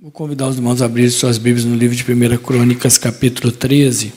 Vou 0.00 0.12
convidar 0.12 0.46
os 0.46 0.54
irmãos 0.54 0.80
a 0.80 0.84
abrir 0.84 1.10
suas 1.10 1.38
Bíblias 1.38 1.64
no 1.64 1.74
livro 1.74 1.96
de 1.96 2.04
1 2.04 2.36
Crônicas, 2.38 2.96
capítulo 2.96 3.50
13, 3.50 4.12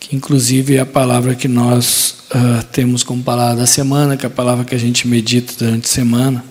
que 0.00 0.16
inclusive 0.16 0.74
é 0.74 0.80
a 0.80 0.84
palavra 0.84 1.36
que 1.36 1.46
nós 1.46 2.16
uh, 2.34 2.64
temos 2.72 3.04
como 3.04 3.22
palavra 3.22 3.60
da 3.60 3.66
semana, 3.66 4.16
que 4.16 4.26
é 4.26 4.28
a 4.28 4.30
palavra 4.30 4.64
que 4.64 4.74
a 4.74 4.78
gente 4.78 5.06
medita 5.06 5.54
durante 5.56 5.84
a 5.84 5.88
semana. 5.88 6.44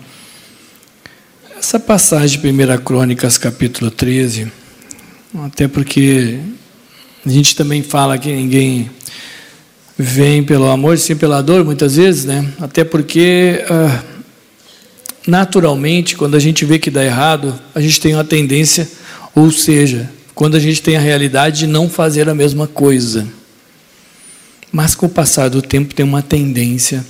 Essa 1.59 1.77
passagem 1.77 2.39
de 2.39 2.47
1 2.47 2.77
Crônicas, 2.85 3.37
capítulo 3.37 3.91
13, 3.91 4.49
até 5.43 5.67
porque 5.67 6.39
a 7.25 7.29
gente 7.29 7.53
também 7.53 7.83
fala 7.83 8.17
que 8.17 8.33
ninguém 8.33 8.89
vem 9.97 10.41
pelo 10.41 10.71
amor, 10.71 10.97
sim 10.97 11.17
pela 11.17 11.41
dor, 11.41 11.65
muitas 11.65 11.97
vezes, 11.97 12.23
né? 12.23 12.49
Até 12.61 12.85
porque. 12.85 13.61
Uh, 13.69 14.10
naturalmente, 15.27 16.15
quando 16.15 16.35
a 16.35 16.39
gente 16.39 16.65
vê 16.65 16.79
que 16.79 16.89
dá 16.91 17.03
errado, 17.03 17.59
a 17.73 17.81
gente 17.81 17.99
tem 17.99 18.13
uma 18.13 18.23
tendência, 18.23 18.89
ou 19.35 19.51
seja, 19.51 20.11
quando 20.33 20.55
a 20.55 20.59
gente 20.59 20.81
tem 20.81 20.95
a 20.95 20.99
realidade 20.99 21.59
de 21.59 21.67
não 21.67 21.89
fazer 21.89 22.29
a 22.29 22.35
mesma 22.35 22.67
coisa. 22.67 23.27
Mas 24.71 24.95
com 24.95 25.05
o 25.05 25.09
passar 25.09 25.49
do 25.49 25.61
tempo 25.61 25.93
tem 25.93 26.05
uma 26.05 26.21
tendência 26.21 27.05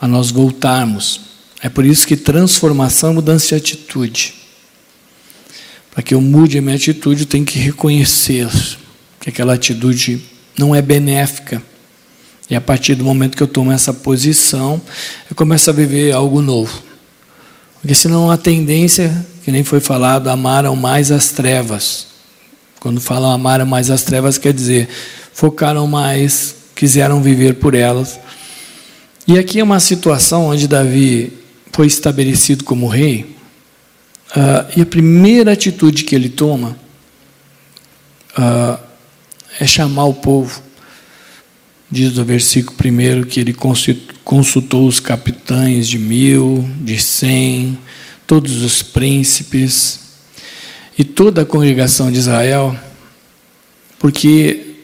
a 0.00 0.08
nós 0.08 0.30
voltarmos. 0.30 1.20
É 1.62 1.68
por 1.68 1.84
isso 1.84 2.06
que 2.06 2.16
transformação 2.16 3.14
mudança 3.14 3.48
de 3.48 3.54
atitude. 3.54 4.34
Para 5.90 6.02
que 6.02 6.14
eu 6.14 6.20
mude 6.20 6.58
a 6.58 6.62
minha 6.62 6.76
atitude, 6.76 7.22
eu 7.22 7.26
tenho 7.26 7.44
que 7.44 7.58
reconhecer 7.58 8.48
que 9.20 9.28
aquela 9.28 9.54
atitude 9.54 10.22
não 10.58 10.74
é 10.74 10.80
benéfica. 10.80 11.62
E 12.48 12.56
a 12.56 12.60
partir 12.60 12.94
do 12.94 13.04
momento 13.04 13.36
que 13.36 13.42
eu 13.42 13.48
tomo 13.48 13.70
essa 13.70 13.92
posição, 13.92 14.80
eu 15.28 15.36
começo 15.36 15.70
a 15.70 15.72
viver 15.72 16.12
algo 16.12 16.42
novo. 16.42 16.89
Porque 17.80 17.94
senão 17.94 18.30
a 18.30 18.36
tendência, 18.36 19.26
que 19.42 19.50
nem 19.50 19.64
foi 19.64 19.80
falado, 19.80 20.28
amaram 20.28 20.76
mais 20.76 21.10
as 21.10 21.30
trevas. 21.30 22.06
Quando 22.78 23.00
falam 23.00 23.30
amaram 23.30 23.66
mais 23.66 23.90
as 23.90 24.02
trevas, 24.02 24.38
quer 24.38 24.52
dizer, 24.52 24.88
focaram 25.32 25.86
mais, 25.86 26.54
quiseram 26.74 27.22
viver 27.22 27.54
por 27.54 27.74
elas. 27.74 28.20
E 29.26 29.38
aqui 29.38 29.60
é 29.60 29.64
uma 29.64 29.80
situação 29.80 30.46
onde 30.46 30.66
Davi 30.66 31.32
foi 31.72 31.86
estabelecido 31.86 32.64
como 32.64 32.88
rei, 32.88 33.36
uh, 34.36 34.70
e 34.76 34.82
a 34.82 34.86
primeira 34.86 35.52
atitude 35.52 36.04
que 36.04 36.14
ele 36.14 36.28
toma 36.28 36.76
uh, 38.38 38.78
é 39.58 39.66
chamar 39.66 40.04
o 40.04 40.14
povo. 40.14 40.62
Diz 41.90 42.14
no 42.14 42.24
versículo 42.24 42.76
primeiro 42.76 43.26
que 43.26 43.40
ele 43.40 43.52
consultou 44.24 44.86
os 44.86 45.00
capitães 45.00 45.88
de 45.88 45.98
mil, 45.98 46.68
de 46.82 47.02
cem, 47.02 47.76
todos 48.26 48.62
os 48.62 48.80
príncipes 48.80 49.98
e 50.96 51.02
toda 51.02 51.42
a 51.42 51.44
congregação 51.44 52.12
de 52.12 52.18
Israel, 52.18 52.78
porque 53.98 54.76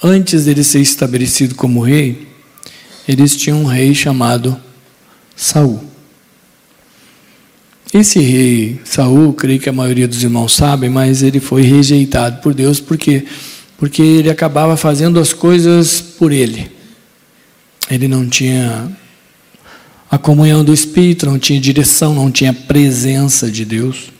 antes 0.00 0.44
dele 0.44 0.62
ser 0.62 0.80
estabelecido 0.80 1.56
como 1.56 1.80
rei, 1.80 2.28
eles 3.08 3.36
tinham 3.36 3.62
um 3.62 3.66
rei 3.66 3.92
chamado 3.92 4.56
Saul. 5.34 5.82
Esse 7.92 8.20
rei 8.20 8.80
Saul, 8.84 9.32
creio 9.32 9.58
que 9.58 9.68
a 9.68 9.72
maioria 9.72 10.06
dos 10.06 10.22
irmãos 10.22 10.52
sabem, 10.52 10.88
mas 10.88 11.22
ele 11.22 11.40
foi 11.40 11.62
rejeitado 11.62 12.40
por 12.42 12.54
Deus 12.54 12.78
porque 12.78 13.24
porque 13.78 14.02
ele 14.02 14.30
acabava 14.30 14.76
fazendo 14.76 15.18
as 15.18 15.32
coisas 15.32 16.00
por 16.00 16.32
ele. 16.32 16.70
Ele 17.90 18.08
não 18.08 18.28
tinha 18.28 18.90
a 20.10 20.18
comunhão 20.18 20.64
do 20.64 20.72
Espírito, 20.72 21.26
não 21.26 21.38
tinha 21.38 21.60
direção, 21.60 22.14
não 22.14 22.30
tinha 22.30 22.52
presença 22.52 23.50
de 23.50 23.64
Deus. 23.64 24.12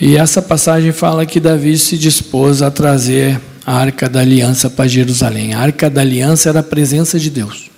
E 0.00 0.16
essa 0.16 0.42
passagem 0.42 0.92
fala 0.92 1.24
que 1.24 1.40
Davi 1.40 1.78
se 1.78 1.96
dispôs 1.96 2.60
a 2.60 2.70
trazer 2.70 3.40
a 3.64 3.74
arca 3.74 4.08
da 4.08 4.20
aliança 4.20 4.68
para 4.68 4.86
Jerusalém. 4.86 5.54
A 5.54 5.60
arca 5.60 5.88
da 5.88 6.02
aliança 6.02 6.50
era 6.50 6.60
a 6.60 6.62
presença 6.62 7.18
de 7.18 7.30
Deus. 7.30 7.70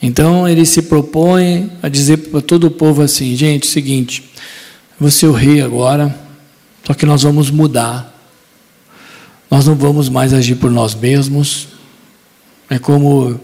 Então 0.00 0.46
ele 0.46 0.66
se 0.66 0.82
propõe 0.82 1.72
a 1.82 1.88
dizer 1.88 2.18
para 2.18 2.42
todo 2.42 2.66
o 2.66 2.70
povo 2.70 3.00
assim: 3.00 3.34
gente, 3.34 3.66
seguinte, 3.66 4.30
você 5.00 5.24
é 5.24 5.28
o 5.28 5.32
rei 5.32 5.62
agora, 5.62 6.14
só 6.86 6.92
que 6.92 7.06
nós 7.06 7.22
vamos 7.22 7.50
mudar. 7.50 8.13
Nós 9.54 9.66
não 9.66 9.76
vamos 9.76 10.08
mais 10.08 10.32
agir 10.32 10.56
por 10.56 10.68
nós 10.68 10.96
mesmos. 10.96 11.68
É 12.68 12.76
como 12.76 13.40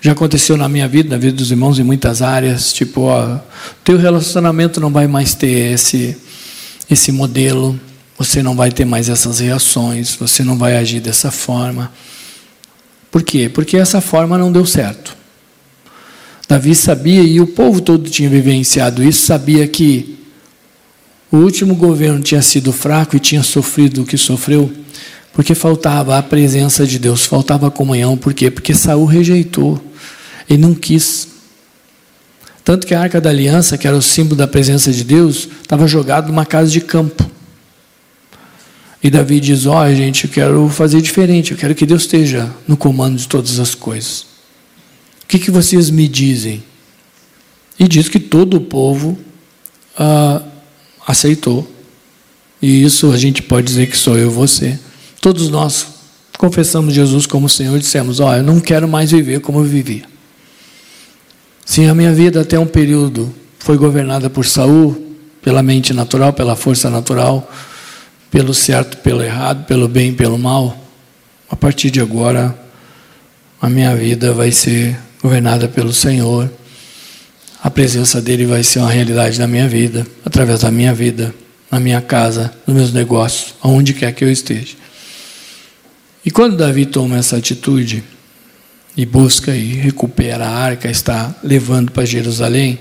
já 0.00 0.12
aconteceu 0.12 0.56
na 0.56 0.70
minha 0.70 0.88
vida, 0.88 1.10
na 1.10 1.18
vida 1.18 1.36
dos 1.36 1.50
irmãos, 1.50 1.78
em 1.78 1.82
muitas 1.82 2.22
áreas. 2.22 2.72
Tipo, 2.72 3.02
ó, 3.02 3.40
teu 3.84 3.98
relacionamento 3.98 4.80
não 4.80 4.90
vai 4.90 5.06
mais 5.06 5.34
ter 5.34 5.74
esse, 5.74 6.16
esse 6.90 7.12
modelo. 7.12 7.78
Você 8.16 8.42
não 8.42 8.56
vai 8.56 8.70
ter 8.70 8.86
mais 8.86 9.10
essas 9.10 9.40
reações. 9.40 10.16
Você 10.16 10.42
não 10.42 10.56
vai 10.56 10.78
agir 10.78 11.00
dessa 11.00 11.30
forma. 11.30 11.92
Por 13.10 13.22
quê? 13.22 13.50
Porque 13.50 13.76
essa 13.76 14.00
forma 14.00 14.38
não 14.38 14.50
deu 14.50 14.64
certo. 14.64 15.14
Davi 16.48 16.74
sabia, 16.74 17.22
e 17.22 17.38
o 17.38 17.48
povo 17.48 17.82
todo 17.82 18.08
tinha 18.08 18.30
vivenciado 18.30 19.04
isso, 19.04 19.26
sabia 19.26 19.68
que 19.68 20.20
o 21.30 21.36
último 21.36 21.74
governo 21.74 22.22
tinha 22.22 22.40
sido 22.40 22.72
fraco 22.72 23.14
e 23.14 23.20
tinha 23.20 23.42
sofrido 23.42 24.04
o 24.04 24.06
que 24.06 24.16
sofreu 24.16 24.72
porque 25.34 25.54
faltava 25.54 26.16
a 26.16 26.22
presença 26.22 26.86
de 26.86 26.98
Deus, 26.98 27.26
faltava 27.26 27.66
a 27.66 27.70
comunhão, 27.70 28.16
por 28.16 28.32
quê? 28.32 28.50
Porque 28.50 28.72
Saul 28.72 29.04
rejeitou, 29.04 29.82
ele 30.48 30.62
não 30.62 30.74
quis. 30.74 31.28
Tanto 32.64 32.86
que 32.86 32.94
a 32.94 33.00
arca 33.00 33.20
da 33.20 33.30
aliança, 33.30 33.76
que 33.76 33.86
era 33.86 33.96
o 33.96 34.00
símbolo 34.00 34.36
da 34.36 34.46
presença 34.46 34.92
de 34.92 35.02
Deus, 35.02 35.48
estava 35.60 35.86
jogada 35.88 36.28
numa 36.28 36.46
casa 36.46 36.70
de 36.70 36.80
campo. 36.80 37.28
E 39.02 39.10
Davi 39.10 39.40
diz: 39.40 39.66
Ó, 39.66 39.84
oh, 39.84 39.94
gente, 39.94 40.24
eu 40.24 40.30
quero 40.30 40.68
fazer 40.68 41.02
diferente, 41.02 41.50
eu 41.50 41.58
quero 41.58 41.74
que 41.74 41.84
Deus 41.84 42.02
esteja 42.02 42.50
no 42.66 42.76
comando 42.76 43.18
de 43.18 43.28
todas 43.28 43.58
as 43.58 43.74
coisas. 43.74 44.22
O 45.24 45.26
que, 45.26 45.38
que 45.38 45.50
vocês 45.50 45.90
me 45.90 46.06
dizem? 46.06 46.62
E 47.78 47.88
diz 47.88 48.08
que 48.08 48.20
todo 48.20 48.56
o 48.56 48.60
povo 48.60 49.18
ah, 49.98 50.42
aceitou. 51.06 51.70
E 52.62 52.84
isso 52.84 53.10
a 53.10 53.16
gente 53.16 53.42
pode 53.42 53.66
dizer 53.66 53.88
que 53.88 53.96
sou 53.96 54.16
eu 54.16 54.30
e 54.30 54.32
você. 54.32 54.78
Todos 55.24 55.48
nós 55.48 55.86
confessamos 56.36 56.92
Jesus 56.92 57.24
como 57.24 57.48
Senhor 57.48 57.74
e 57.76 57.78
dissemos: 57.78 58.20
Ó, 58.20 58.28
oh, 58.28 58.34
eu 58.34 58.42
não 58.42 58.60
quero 58.60 58.86
mais 58.86 59.10
viver 59.10 59.40
como 59.40 59.60
eu 59.60 59.64
vivia. 59.64 60.04
Sim, 61.64 61.88
a 61.88 61.94
minha 61.94 62.12
vida 62.12 62.42
até 62.42 62.58
um 62.58 62.66
período 62.66 63.34
foi 63.58 63.78
governada 63.78 64.28
por 64.28 64.44
Saul, 64.44 65.16
pela 65.40 65.62
mente 65.62 65.94
natural, 65.94 66.34
pela 66.34 66.54
força 66.54 66.90
natural, 66.90 67.50
pelo 68.30 68.52
certo, 68.52 68.98
pelo 68.98 69.22
errado, 69.22 69.64
pelo 69.64 69.88
bem, 69.88 70.12
pelo 70.12 70.38
mal. 70.38 70.76
A 71.48 71.56
partir 71.56 71.90
de 71.90 72.02
agora, 72.02 72.54
a 73.62 73.70
minha 73.70 73.96
vida 73.96 74.34
vai 74.34 74.52
ser 74.52 74.94
governada 75.22 75.68
pelo 75.68 75.94
Senhor. 75.94 76.52
A 77.62 77.70
presença 77.70 78.20
dele 78.20 78.44
vai 78.44 78.62
ser 78.62 78.80
uma 78.80 78.90
realidade 78.90 79.38
na 79.38 79.46
minha 79.46 79.66
vida, 79.66 80.06
através 80.22 80.60
da 80.60 80.70
minha 80.70 80.92
vida, 80.92 81.34
na 81.70 81.80
minha 81.80 82.02
casa, 82.02 82.52
nos 82.66 82.76
meus 82.76 82.92
negócios, 82.92 83.54
aonde 83.62 83.94
quer 83.94 84.12
que 84.12 84.22
eu 84.22 84.30
esteja. 84.30 84.83
E 86.24 86.30
quando 86.30 86.56
Davi 86.56 86.86
toma 86.86 87.18
essa 87.18 87.36
atitude 87.36 88.02
e 88.96 89.04
busca 89.04 89.54
e 89.54 89.74
recupera 89.74 90.46
a 90.46 90.56
arca, 90.56 90.90
está 90.90 91.34
levando 91.42 91.92
para 91.92 92.06
Jerusalém, 92.06 92.78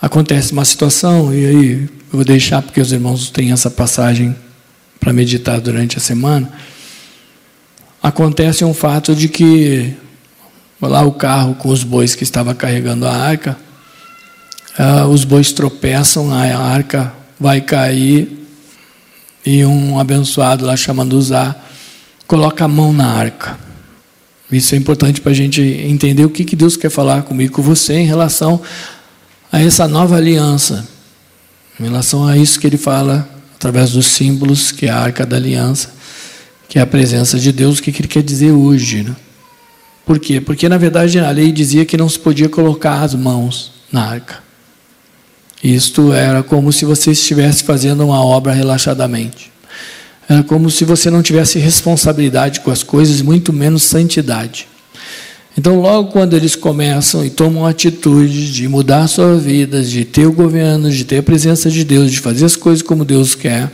acontece 0.00 0.52
uma 0.52 0.64
situação, 0.64 1.34
e 1.34 1.44
aí 1.44 1.72
eu 1.82 1.88
vou 2.12 2.24
deixar 2.24 2.62
porque 2.62 2.80
os 2.80 2.92
irmãos 2.92 3.30
têm 3.30 3.50
essa 3.50 3.68
passagem 3.68 4.36
para 5.00 5.12
meditar 5.12 5.60
durante 5.60 5.96
a 5.96 6.00
semana. 6.00 6.48
Acontece 8.00 8.64
um 8.64 8.72
fato 8.72 9.12
de 9.12 9.28
que 9.28 9.94
lá 10.80 11.02
o 11.02 11.12
carro 11.12 11.56
com 11.56 11.70
os 11.70 11.82
bois 11.82 12.14
que 12.14 12.22
estava 12.22 12.54
carregando 12.54 13.08
a 13.08 13.12
arca, 13.12 13.56
uh, 14.78 15.08
os 15.08 15.24
bois 15.24 15.50
tropeçam, 15.50 16.32
a 16.32 16.58
arca 16.58 17.12
vai 17.40 17.60
cair 17.60 18.46
e 19.44 19.64
um 19.64 19.98
abençoado 19.98 20.64
lá 20.64 20.76
chamando 20.76 21.14
Uzá 21.14 21.65
coloca 22.26 22.64
a 22.64 22.68
mão 22.68 22.92
na 22.92 23.06
arca. 23.06 23.58
Isso 24.50 24.74
é 24.74 24.78
importante 24.78 25.20
para 25.20 25.32
a 25.32 25.34
gente 25.34 25.60
entender 25.60 26.24
o 26.24 26.30
que, 26.30 26.44
que 26.44 26.54
Deus 26.54 26.76
quer 26.76 26.90
falar 26.90 27.22
comigo, 27.22 27.54
com 27.54 27.62
você, 27.62 27.94
em 27.94 28.06
relação 28.06 28.60
a 29.50 29.60
essa 29.60 29.88
nova 29.88 30.16
aliança, 30.16 30.86
em 31.80 31.84
relação 31.84 32.26
a 32.26 32.36
isso 32.36 32.60
que 32.60 32.66
ele 32.66 32.76
fala 32.76 33.28
através 33.54 33.92
dos 33.92 34.06
símbolos, 34.06 34.70
que 34.70 34.86
é 34.86 34.90
a 34.90 34.98
arca 34.98 35.26
da 35.26 35.36
aliança, 35.36 35.90
que 36.68 36.78
é 36.78 36.82
a 36.82 36.86
presença 36.86 37.38
de 37.38 37.50
Deus, 37.50 37.78
o 37.78 37.82
que, 37.82 37.90
que 37.90 38.00
ele 38.00 38.08
quer 38.08 38.22
dizer 38.22 38.52
hoje. 38.52 39.02
Né? 39.02 39.16
Por 40.04 40.20
quê? 40.20 40.40
Porque 40.40 40.68
na 40.68 40.78
verdade 40.78 41.18
a 41.18 41.30
lei 41.30 41.50
dizia 41.50 41.84
que 41.84 41.96
não 41.96 42.08
se 42.08 42.18
podia 42.18 42.48
colocar 42.48 43.02
as 43.02 43.14
mãos 43.14 43.72
na 43.90 44.04
arca. 44.04 44.44
Isto 45.62 46.12
era 46.12 46.42
como 46.42 46.72
se 46.72 46.84
você 46.84 47.10
estivesse 47.10 47.64
fazendo 47.64 48.04
uma 48.04 48.24
obra 48.24 48.52
relaxadamente. 48.52 49.50
Era 50.28 50.42
como 50.42 50.70
se 50.70 50.84
você 50.84 51.10
não 51.10 51.22
tivesse 51.22 51.58
responsabilidade 51.58 52.60
com 52.60 52.70
as 52.70 52.82
coisas, 52.82 53.22
muito 53.22 53.52
menos 53.52 53.84
santidade. 53.84 54.66
Então, 55.58 55.80
logo 55.80 56.10
quando 56.10 56.34
eles 56.34 56.54
começam 56.54 57.24
e 57.24 57.30
tomam 57.30 57.64
a 57.64 57.70
atitude 57.70 58.52
de 58.52 58.68
mudar 58.68 59.06
suas 59.08 59.42
vidas, 59.42 59.90
de 59.90 60.04
ter 60.04 60.26
o 60.26 60.32
governo, 60.32 60.90
de 60.90 61.04
ter 61.04 61.18
a 61.18 61.22
presença 61.22 61.70
de 61.70 61.82
Deus, 61.82 62.10
de 62.10 62.20
fazer 62.20 62.44
as 62.44 62.56
coisas 62.56 62.82
como 62.82 63.06
Deus 63.06 63.34
quer, 63.34 63.70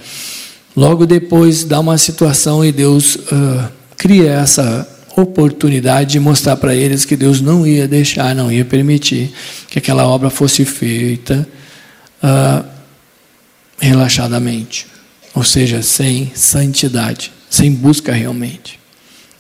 logo 0.76 1.04
depois 1.06 1.64
dá 1.64 1.80
uma 1.80 1.98
situação 1.98 2.64
e 2.64 2.70
Deus 2.70 3.16
uh, 3.16 3.68
cria 3.96 4.30
essa 4.30 4.88
oportunidade 5.16 6.12
de 6.12 6.20
mostrar 6.20 6.56
para 6.56 6.74
eles 6.74 7.04
que 7.04 7.16
Deus 7.16 7.40
não 7.40 7.66
ia 7.66 7.88
deixar, 7.88 8.34
não 8.34 8.50
ia 8.50 8.64
permitir 8.64 9.32
que 9.68 9.78
aquela 9.78 10.06
obra 10.06 10.30
fosse 10.30 10.64
feita 10.64 11.46
uh, 12.22 12.64
relaxadamente, 13.78 14.86
ou 15.34 15.42
seja, 15.42 15.82
sem 15.82 16.30
santidade, 16.34 17.32
sem 17.48 17.72
busca 17.72 18.12
realmente. 18.12 18.78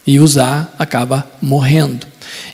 E 0.06 0.18
usar 0.18 0.74
acaba 0.78 1.30
morrendo. 1.40 2.06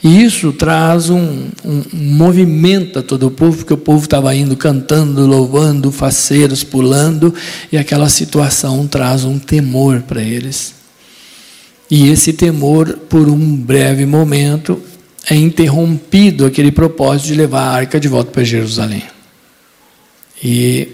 E 0.03 0.23
isso 0.23 0.53
traz 0.53 1.09
um, 1.09 1.49
um, 1.65 1.83
um 1.93 2.15
movimento 2.15 2.99
a 2.99 3.03
todo 3.03 3.27
o 3.27 3.31
povo, 3.31 3.59
porque 3.59 3.75
o 3.75 3.79
povo 3.79 4.05
estava 4.05 4.35
indo 4.35 4.57
cantando, 4.57 5.27
louvando, 5.27 5.91
faceiros, 5.91 6.63
pulando, 6.63 7.35
e 7.71 7.77
aquela 7.79 8.09
situação 8.09 8.87
traz 8.87 9.25
um 9.25 9.39
temor 9.39 10.03
para 10.03 10.23
eles. 10.23 10.75
E 11.91 12.09
esse 12.11 12.33
temor, 12.33 12.93
por 13.09 13.29
um 13.29 13.57
breve 13.57 14.05
momento, 14.05 14.83
é 15.29 15.35
interrompido 15.35 16.45
aquele 16.45 16.71
propósito 16.71 17.29
de 17.29 17.35
levar 17.35 17.63
a 17.63 17.73
arca 17.73 17.99
de 17.99 18.09
volta 18.09 18.31
para 18.31 18.45
Jerusalém. 18.45 19.05
E 20.43 20.89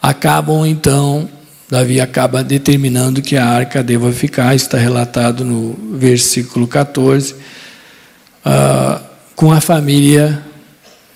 acabam 0.00 0.64
então, 0.66 1.28
Davi 1.74 2.00
acaba 2.00 2.44
determinando 2.44 3.20
que 3.20 3.36
a 3.36 3.44
arca 3.44 3.82
deva 3.82 4.12
ficar, 4.12 4.54
está 4.54 4.78
relatado 4.78 5.44
no 5.44 5.76
versículo 5.98 6.68
14 6.68 7.34
uh, 7.34 9.04
com 9.34 9.50
a 9.50 9.60
família 9.60 10.40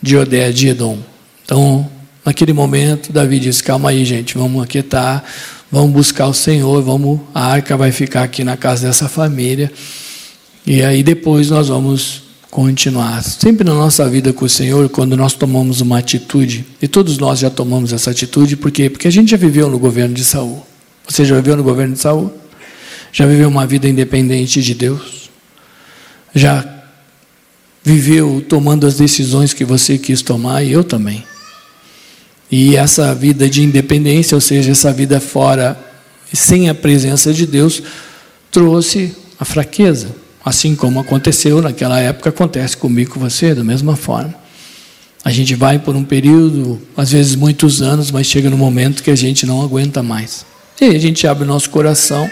de 0.03 0.17
Odé 0.17 0.51
de 0.51 0.71
Edom. 0.71 0.99
Então, 1.45 1.89
naquele 2.25 2.53
momento, 2.53 3.13
Davi 3.13 3.39
disse: 3.39 3.63
Calma 3.63 3.91
aí, 3.91 4.05
gente, 4.05 4.37
vamos 4.37 4.61
aquietar, 4.61 5.23
vamos 5.71 5.93
buscar 5.93 6.27
o 6.27 6.35
Senhor, 6.35 6.83
vamos, 6.83 7.21
a 7.33 7.47
arca 7.47 7.77
vai 7.77 7.93
ficar 7.93 8.25
aqui 8.25 8.43
na 8.43 8.57
casa 8.57 8.89
dessa 8.89 9.09
família. 9.09 9.71
E 10.67 10.83
aí 10.83 11.05
depois 11.05 11.51
nós 11.51 11.69
vamos 11.69 12.25
continuar. 12.51 13.23
Sempre 13.23 13.65
na 13.65 13.75
nossa 13.75 14.09
vida 14.09 14.33
com 14.33 14.45
o 14.45 14.49
Senhor, 14.49 14.89
quando 14.89 15.17
nós 15.17 15.35
tomamos 15.35 15.81
uma 15.81 15.99
atitude, 15.99 16.65
e 16.81 16.89
todos 16.89 17.19
nós 17.19 17.39
já 17.39 17.51
tomamos 17.51 17.93
essa 17.93 18.11
atitude, 18.11 18.57
por 18.57 18.71
quê? 18.71 18.89
Porque 18.89 19.09
a 19.09 19.13
gente 19.13 19.31
já 19.31 19.37
viveu 19.37 19.69
no 19.69 19.79
governo 19.79 20.15
de 20.15 20.25
Saul. 20.25 20.65
Você 21.07 21.25
já 21.25 21.37
viveu 21.37 21.57
no 21.57 21.63
governo 21.63 21.95
de 21.95 22.01
Saul? 22.01 22.33
Já 23.13 23.27
viveu 23.27 23.49
uma 23.49 23.67
vida 23.67 23.89
independente 23.89 24.63
de 24.63 24.75
Deus? 24.75 25.31
Já 26.35 26.67
viveu 27.83 28.45
tomando 28.47 28.87
as 28.87 28.97
decisões 28.97 29.55
que 29.55 29.65
você 29.65 29.97
quis 29.97 30.21
tomar 30.21 30.63
e 30.63 30.73
eu 30.73 30.85
também. 30.85 31.25
E 32.51 32.77
essa 32.77 33.15
vida 33.15 33.49
de 33.49 33.63
independência, 33.63 34.35
ou 34.35 34.41
seja, 34.41 34.73
essa 34.73 34.93
vida 34.93 35.21
fora, 35.21 35.79
sem 36.33 36.69
a 36.69 36.75
presença 36.75 37.33
de 37.33 37.47
Deus, 37.47 37.83
trouxe 38.51 39.15
a 39.39 39.45
fraqueza. 39.45 40.15
Assim 40.49 40.75
como 40.75 40.99
aconteceu 40.99 41.61
naquela 41.61 42.01
época, 42.01 42.31
acontece 42.31 42.75
comigo 42.75 43.11
com 43.11 43.21
você, 43.21 43.55
da 43.55 43.63
mesma 43.63 43.97
forma. 43.97 44.35
A 45.23 45.31
gente 45.31 45.55
vai 45.55 45.79
por 45.79 45.95
um 45.95 46.03
período, 46.03 46.81
às 46.97 47.13
vezes 47.13 47.35
muitos 47.35 47.83
anos, 47.83 48.11
mas 48.11 48.27
chega 48.27 48.49
no 48.49 48.57
momento 48.57 49.03
que 49.03 49.11
a 49.11 49.15
gente 49.15 49.45
não 49.45 49.61
aguenta 49.61 50.03
mais. 50.03 50.47
E 50.81 50.87
a 50.87 50.99
gente 50.99 51.27
abre 51.27 51.45
o 51.45 51.47
nosso 51.47 51.69
coração, 51.69 52.31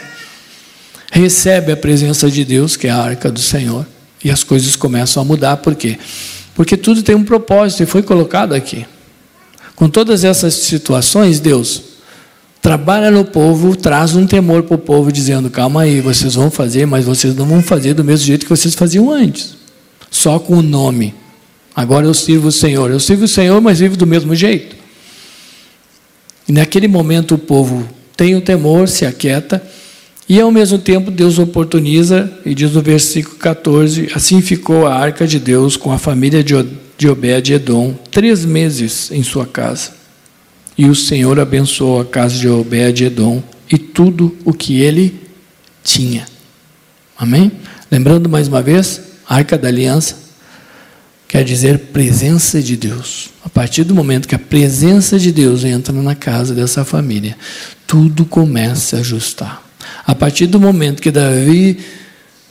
recebe 1.12 1.72
a 1.72 1.76
presença 1.76 2.30
de 2.30 2.42
Deus, 2.42 2.74
que 2.74 2.86
é 2.86 2.90
a 2.90 2.96
arca 2.96 3.30
do 3.30 3.38
Senhor, 3.38 3.86
e 4.24 4.30
as 4.30 4.42
coisas 4.42 4.74
começam 4.76 5.22
a 5.22 5.26
mudar, 5.26 5.58
por 5.58 5.74
quê? 5.74 5.98
Porque 6.54 6.74
tudo 6.74 7.02
tem 7.02 7.14
um 7.14 7.22
propósito 7.22 7.82
e 7.82 7.86
foi 7.86 8.02
colocado 8.02 8.54
aqui. 8.54 8.86
Com 9.74 9.90
todas 9.90 10.24
essas 10.24 10.54
situações, 10.54 11.38
Deus 11.38 11.82
trabalha 12.66 13.12
no 13.12 13.24
povo, 13.24 13.76
traz 13.76 14.16
um 14.16 14.26
temor 14.26 14.64
para 14.64 14.74
o 14.74 14.78
povo, 14.78 15.12
dizendo: 15.12 15.48
calma 15.48 15.82
aí, 15.82 16.00
vocês 16.00 16.34
vão 16.34 16.50
fazer, 16.50 16.84
mas 16.84 17.04
vocês 17.04 17.32
não 17.32 17.46
vão 17.46 17.62
fazer 17.62 17.94
do 17.94 18.02
mesmo 18.02 18.26
jeito 18.26 18.44
que 18.44 18.50
vocês 18.50 18.74
faziam 18.74 19.08
antes, 19.08 19.56
só 20.10 20.40
com 20.40 20.54
o 20.54 20.62
nome. 20.62 21.14
Agora 21.76 22.06
eu 22.06 22.12
sirvo 22.12 22.48
o 22.48 22.52
Senhor. 22.52 22.90
Eu 22.90 22.98
sirvo 22.98 23.22
o 23.22 23.28
Senhor, 23.28 23.60
mas 23.60 23.78
vivo 23.78 23.96
do 23.96 24.04
mesmo 24.04 24.34
jeito. 24.34 24.74
E 26.48 26.52
naquele 26.52 26.88
momento 26.88 27.36
o 27.36 27.38
povo 27.38 27.88
tem 28.16 28.34
o 28.34 28.40
temor, 28.40 28.88
se 28.88 29.06
aquieta 29.06 29.62
e 30.28 30.40
ao 30.40 30.50
mesmo 30.50 30.76
tempo 30.76 31.12
Deus 31.12 31.38
oportuniza, 31.38 32.28
e 32.44 32.52
diz 32.52 32.72
no 32.72 32.82
versículo 32.82 33.36
14: 33.36 34.10
Assim 34.12 34.40
ficou 34.40 34.88
a 34.88 34.94
arca 34.96 35.24
de 35.24 35.38
Deus 35.38 35.76
com 35.76 35.92
a 35.92 35.98
família 35.98 36.42
de 36.42 37.08
Obed-Edom 37.08 37.94
três 38.10 38.44
meses 38.44 39.12
em 39.12 39.22
sua 39.22 39.46
casa. 39.46 39.95
E 40.76 40.86
o 40.86 40.94
Senhor 40.94 41.40
abençoou 41.40 42.00
a 42.00 42.04
casa 42.04 42.36
de 42.36 42.48
Obed-Edom 42.48 43.42
e 43.70 43.78
tudo 43.78 44.36
o 44.44 44.52
que 44.52 44.80
ele 44.80 45.20
tinha. 45.82 46.26
Amém? 47.18 47.50
Lembrando 47.90 48.28
mais 48.28 48.48
uma 48.48 48.60
vez, 48.60 49.00
arca 49.26 49.56
da 49.56 49.68
aliança 49.68 50.26
quer 51.28 51.44
dizer 51.44 51.78
presença 51.92 52.62
de 52.62 52.76
Deus. 52.76 53.30
A 53.44 53.48
partir 53.48 53.84
do 53.84 53.94
momento 53.94 54.28
que 54.28 54.34
a 54.34 54.38
presença 54.38 55.18
de 55.18 55.32
Deus 55.32 55.64
entra 55.64 55.92
na 55.92 56.14
casa 56.14 56.54
dessa 56.54 56.84
família, 56.84 57.36
tudo 57.86 58.24
começa 58.24 58.96
a 58.96 59.00
ajustar. 59.00 59.62
A 60.06 60.14
partir 60.14 60.46
do 60.46 60.60
momento 60.60 61.02
que 61.02 61.10
Davi 61.10 61.78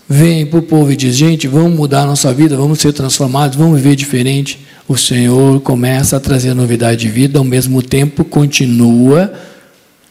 vem 0.08 0.46
para 0.46 0.60
o 0.60 0.64
povo 0.64 0.92
e 0.92 0.96
diz: 0.96 1.16
gente, 1.16 1.48
vamos 1.48 1.74
mudar 1.74 2.04
a 2.04 2.08
nossa 2.08 2.34
vida, 2.34 2.56
vamos 2.56 2.80
ser 2.80 2.94
transformados, 2.94 3.58
vamos 3.58 3.80
viver 3.80 3.96
diferente, 3.96 4.60
o 4.88 4.98
Senhor 4.98 5.60
começa 5.62 6.18
a 6.18 6.20
trazer 6.20 6.54
novidade 6.54 7.02
de 7.02 7.10
vida, 7.10 7.40
ao 7.40 7.46
mesmo 7.46 7.82
tempo 7.82 8.24
continua, 8.24 9.34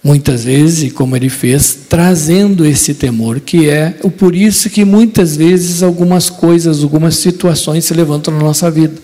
muitas 0.03 0.45
vezes, 0.45 0.93
como 0.93 1.17
ele 1.17 1.29
fez, 1.29 1.79
trazendo 1.89 2.67
esse 2.67 2.95
temor, 2.95 3.41
que 3.41 3.69
é 3.71 3.97
o 4.03 4.11
por 4.11 4.35
isso 4.35 4.69
que 4.69 4.85
muitas 4.85 5.37
vezes 5.37 5.83
algumas 5.83 6.29
coisas, 6.29 6.83
algumas 6.83 7.17
situações 7.17 7.85
se 7.85 7.95
levantam 7.95 8.35
na 8.35 8.41
nossa 8.41 8.71
vida. 8.71 8.95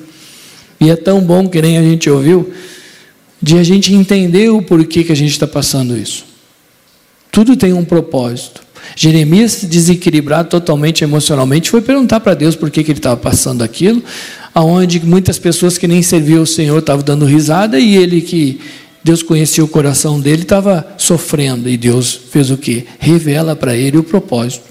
E 0.81 0.91
é 0.91 0.97
tão 0.97 1.21
bom 1.21 1.49
que 1.49 1.61
nem 1.61 1.79
a 1.79 1.83
gente 1.83 2.09
ouviu, 2.09 2.51
de 3.41 3.59
a 3.59 3.63
gente 3.63 3.95
entender 3.95 4.51
o 4.51 4.61
porquê 4.61 5.05
que 5.05 5.13
a 5.13 5.17
gente 5.17 5.33
está 5.33 5.47
passando 5.47 5.97
isso. 5.97 6.25
Tudo 7.31 7.57
tem 7.57 7.73
um 7.73 7.85
propósito. 7.85 8.63
Jeremias, 8.97 9.65
desequilibrado 9.65 10.49
totalmente 10.49 11.05
emocionalmente, 11.05 11.71
foi 11.71 11.81
perguntar 11.81 12.21
para 12.21 12.35
Deus 12.35 12.57
por 12.57 12.71
que, 12.71 12.83
que 12.83 12.91
ele 12.91 12.99
estava 12.99 13.17
passando 13.17 13.63
aquilo, 13.63 14.03
aonde 14.55 15.01
muitas 15.05 15.39
pessoas 15.39 15.79
que 15.79 15.89
nem 15.89 16.03
serviam 16.03 16.43
o 16.43 16.47
Senhor 16.47 16.79
estavam 16.79 17.05
dando 17.05 17.25
risada 17.25 17.79
e 17.79 17.97
ele 17.97 18.21
que 18.21 18.61
Deus 19.03 19.23
conhecia 19.23 19.65
o 19.65 19.69
coração 19.69 20.21
dele 20.21 20.43
estava 20.43 20.87
sofrendo 20.99 21.69
e 21.69 21.77
Deus 21.77 22.13
fez 22.31 22.51
o 22.51 22.57
que? 22.57 22.87
Revela 22.99 23.57
para 23.57 23.75
ele 23.75 23.97
o 23.97 24.03
propósito. 24.03 24.65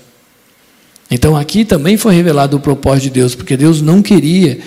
Então 1.09 1.35
aqui 1.35 1.65
também 1.65 1.97
foi 1.97 2.13
revelado 2.13 2.57
o 2.57 2.59
propósito 2.59 3.05
de 3.05 3.09
Deus, 3.09 3.33
porque 3.33 3.57
Deus 3.57 3.81
não 3.81 4.01
queria 4.01 4.59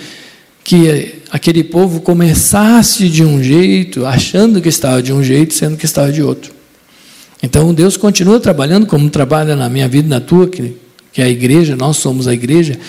que 0.63 1.15
aquele 1.29 1.63
povo 1.63 2.01
começasse 2.01 3.09
de 3.09 3.23
um 3.23 3.41
jeito, 3.41 4.05
achando 4.05 4.61
que 4.61 4.69
estava 4.69 5.01
de 5.01 5.13
um 5.13 5.23
jeito, 5.23 5.53
sendo 5.53 5.77
que 5.77 5.85
estava 5.85 6.11
de 6.11 6.21
outro. 6.21 6.53
Então 7.43 7.73
Deus 7.73 7.97
continua 7.97 8.39
trabalhando 8.39 8.85
como 8.85 9.09
trabalha 9.09 9.53
na 9.53 9.67
minha 9.67 9.85
vida, 9.89 10.07
na 10.07 10.21
tua, 10.21 10.47
que, 10.47 10.77
que 11.11 11.21
é 11.21 11.25
a 11.25 11.29
igreja, 11.29 11.75
nós 11.75 11.97
somos 11.97 12.25
a 12.25 12.33
igreja. 12.33 12.79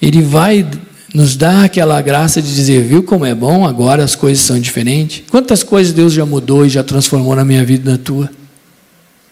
Ele 0.00 0.20
vai 0.20 0.68
nos 1.14 1.36
dar 1.36 1.64
aquela 1.64 2.02
graça 2.02 2.42
de 2.42 2.52
dizer, 2.52 2.82
viu 2.82 3.04
como 3.04 3.24
é 3.24 3.32
bom, 3.32 3.64
agora 3.64 4.02
as 4.02 4.16
coisas 4.16 4.44
são 4.44 4.58
diferentes. 4.58 5.22
Quantas 5.30 5.62
coisas 5.62 5.92
Deus 5.92 6.12
já 6.12 6.26
mudou 6.26 6.66
e 6.66 6.68
já 6.68 6.82
transformou 6.82 7.36
na 7.36 7.44
minha 7.44 7.64
vida 7.64 7.88
e 7.88 7.92
na 7.92 7.98
tua? 7.98 8.28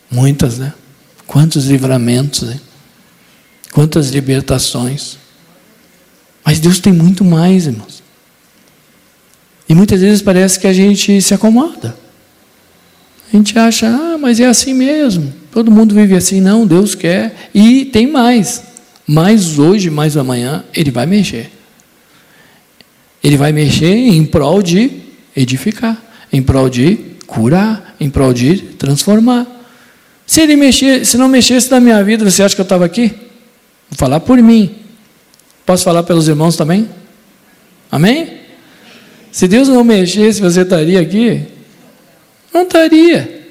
Muitas, 0.09 0.59
né? 0.59 0.73
Quantos 1.27 1.67
livramentos, 1.67 2.43
né? 2.43 2.61
Quantas 3.73 4.11
libertações. 4.11 5.17
Mas 6.45 6.61
Deus 6.61 6.79
tem 6.79 6.93
muito 6.93 7.25
mais, 7.25 7.67
irmãos. 7.67 8.03
E 9.69 9.75
muitas 9.75 10.00
vezes 10.00 10.23
parece 10.23 10.61
que 10.61 10.67
a 10.69 10.73
gente 10.73 11.21
se 11.21 11.35
acomoda. 11.35 11.97
A 13.33 13.37
gente 13.37 13.57
acha, 13.59 13.87
ah, 13.89 14.19
mas 14.19 14.41
é 14.41 14.47
assim 14.47 14.75
mesmo. 14.75 15.33
Todo 15.53 15.71
mundo 15.71 15.95
vive 15.95 16.15
assim. 16.17 16.41
Não, 16.41 16.67
Deus 16.67 16.95
quer. 16.95 17.51
E 17.55 17.85
tem 17.87 18.07
mais. 18.07 18.63
Mais 19.07 19.59
hoje, 19.59 19.91
mais 19.91 20.17
amanhã, 20.17 20.65
Ele 20.75 20.91
vai 20.91 21.07
mexer. 21.07 21.51
Ele 23.23 23.37
vai 23.37 23.53
mexer 23.53 23.95
em 23.95 24.25
prol 24.25 24.63
de 24.63 24.91
edificar, 25.37 26.03
em 26.33 26.43
prol 26.43 26.69
de 26.69 26.99
curar, 27.27 27.95
em 28.01 28.09
prol 28.09 28.33
de 28.33 28.57
transformar. 28.57 29.47
Se 30.27 30.41
ele 30.41 30.57
mexer, 30.57 31.05
se 31.05 31.19
não 31.19 31.29
mexesse 31.29 31.71
na 31.71 31.81
minha 31.81 32.03
vida, 32.03 32.29
você 32.29 32.43
acha 32.43 32.55
que 32.55 32.61
eu 32.61 32.65
estava 32.65 32.85
aqui? 32.85 33.09
Vou 33.91 33.99
falar 33.99 34.21
por 34.21 34.39
mim. 34.39 34.75
Posso 35.67 35.85
falar 35.85 36.03
pelos 36.03 36.29
irmãos 36.29 36.57
também? 36.57 36.89
Amém? 37.91 38.39
Se 39.31 39.47
Deus 39.47 39.69
não 39.69 39.85
mexesse, 39.85 40.41
você 40.41 40.63
estaria 40.63 41.01
aqui? 41.01 41.43
Não 42.52 42.62
estaria. 42.62 43.49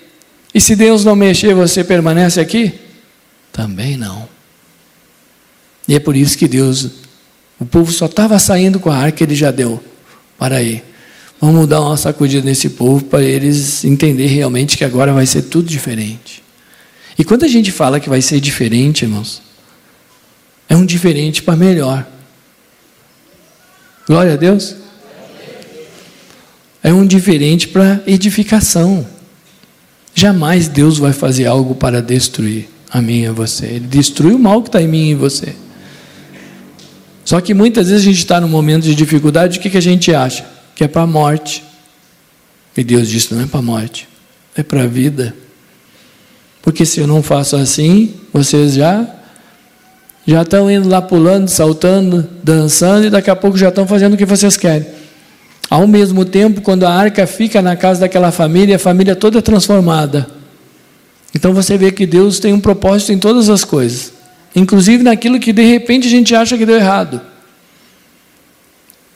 E 0.54 0.60
se 0.60 0.76
Deus 0.76 1.06
não 1.06 1.16
mexer, 1.16 1.54
você 1.54 1.84
permanece 1.84 2.40
aqui? 2.40 2.74
Também 3.52 3.98
não. 3.98 4.28
E 5.88 5.96
é 5.96 6.00
por 6.00 6.16
isso 6.16 6.38
que 6.38 6.48
Deus 6.48 6.90
O 7.60 7.66
povo 7.66 7.92
só 7.92 8.06
estava 8.06 8.40
saindo 8.40 8.80
com 8.80 8.90
a 8.90 8.96
arca, 8.96 9.24
ele 9.24 9.36
já 9.36 9.52
deu. 9.52 9.84
Para 10.38 10.58
aí. 10.58 10.82
Vamos 11.42 11.68
dar 11.68 11.82
uma 11.82 11.98
sacudida 11.98 12.46
nesse 12.46 12.70
povo 12.70 13.04
para 13.06 13.22
eles 13.22 13.84
entenderem 13.84 14.34
realmente 14.34 14.78
que 14.78 14.84
agora 14.84 15.14
vai 15.14 15.26
ser 15.26 15.44
tudo 15.44 15.68
diferente. 15.68 16.44
E 17.18 17.24
quando 17.24 17.44
a 17.44 17.48
gente 17.48 17.72
fala 17.72 18.00
que 18.00 18.10
vai 18.10 18.22
ser 18.22 18.40
diferente, 18.40 19.04
irmãos, 19.04 19.42
é 20.70 20.76
um 20.76 20.86
diferente 20.86 21.44
para 21.44 21.56
melhor. 21.56 22.08
Glória 24.08 24.34
a 24.34 24.36
Deus. 24.38 24.76
É 26.84 26.94
um 26.94 27.06
diferente 27.06 27.68
para 27.68 28.02
edificação. 28.08 29.06
Jamais 30.16 30.68
Deus 30.68 30.98
vai 30.98 31.14
fazer 31.14 31.46
algo 31.46 31.76
para 31.76 32.02
destruir 32.02 32.70
a 32.90 33.02
mim 33.02 33.22
e 33.22 33.28
a 33.28 33.32
você. 33.32 33.66
Ele 33.66 33.88
destrui 33.88 34.34
o 34.34 34.40
mal 34.40 34.62
que 34.62 34.70
está 34.70 34.82
em 34.82 34.88
mim 34.88 35.08
e 35.08 35.12
em 35.12 35.16
você. 35.16 35.56
Só 37.24 37.40
que 37.42 37.54
muitas 37.54 37.90
vezes 37.90 38.02
a 38.02 38.06
gente 38.06 38.18
está 38.18 38.42
num 38.42 38.48
momento 38.48 38.84
de 38.84 38.96
dificuldade, 38.96 39.60
o 39.60 39.62
que, 39.62 39.70
que 39.70 39.78
a 39.78 39.82
gente 39.82 40.14
acha? 40.14 40.46
Que 40.76 40.84
é 40.84 40.88
para 40.88 41.04
a 41.04 41.08
morte. 41.08 41.64
E 42.76 42.84
Deus 42.84 43.08
disse: 43.08 43.34
não 43.34 43.44
é 43.44 43.46
para 43.46 43.60
a 43.60 43.64
morte, 43.64 44.08
é 44.56 44.64
para 44.64 44.84
a 44.84 44.88
vida. 44.88 45.36
Porque 46.62 46.86
se 46.86 47.00
eu 47.00 47.08
não 47.08 47.22
faço 47.22 47.56
assim, 47.56 48.14
vocês 48.34 48.74
já 48.74 49.08
já 50.26 50.44
estão 50.44 50.70
indo 50.70 50.88
lá 50.88 51.02
pulando, 51.02 51.48
saltando, 51.48 52.28
dançando 52.44 53.08
e 53.08 53.10
daqui 53.10 53.30
a 53.30 53.36
pouco 53.36 53.58
já 53.58 53.70
estão 53.70 53.88
fazendo 53.88 54.14
o 54.14 54.18
que 54.18 54.26
vocês 54.26 54.56
querem. 54.56 54.86
Ao 55.70 55.86
mesmo 55.88 56.26
tempo, 56.26 56.62
quando 56.62 56.86
a 56.86 56.92
arca 56.92 57.28
fica 57.28 57.62
na 57.62 57.76
casa 57.76 58.02
daquela 58.02 58.32
família, 58.32 58.78
a 58.78 58.80
família 58.80 59.16
toda 59.16 59.40
é 59.40 59.42
transformada. 59.42 60.28
Então 61.36 61.54
você 61.54 61.78
vê 61.78 61.92
que 61.92 62.06
Deus 62.08 62.40
tem 62.40 62.54
um 62.54 62.60
propósito 62.60 63.12
em 63.12 63.20
todas 63.20 63.50
as 63.50 63.64
coisas 63.64 64.20
inclusive 64.56 65.04
naquilo 65.04 65.40
que 65.40 65.54
de 65.54 65.64
repente 65.64 66.08
a 66.08 66.12
gente 66.12 66.36
acha 66.36 66.58
que 66.58 66.66
deu 66.66 66.76
errado. 66.76 67.22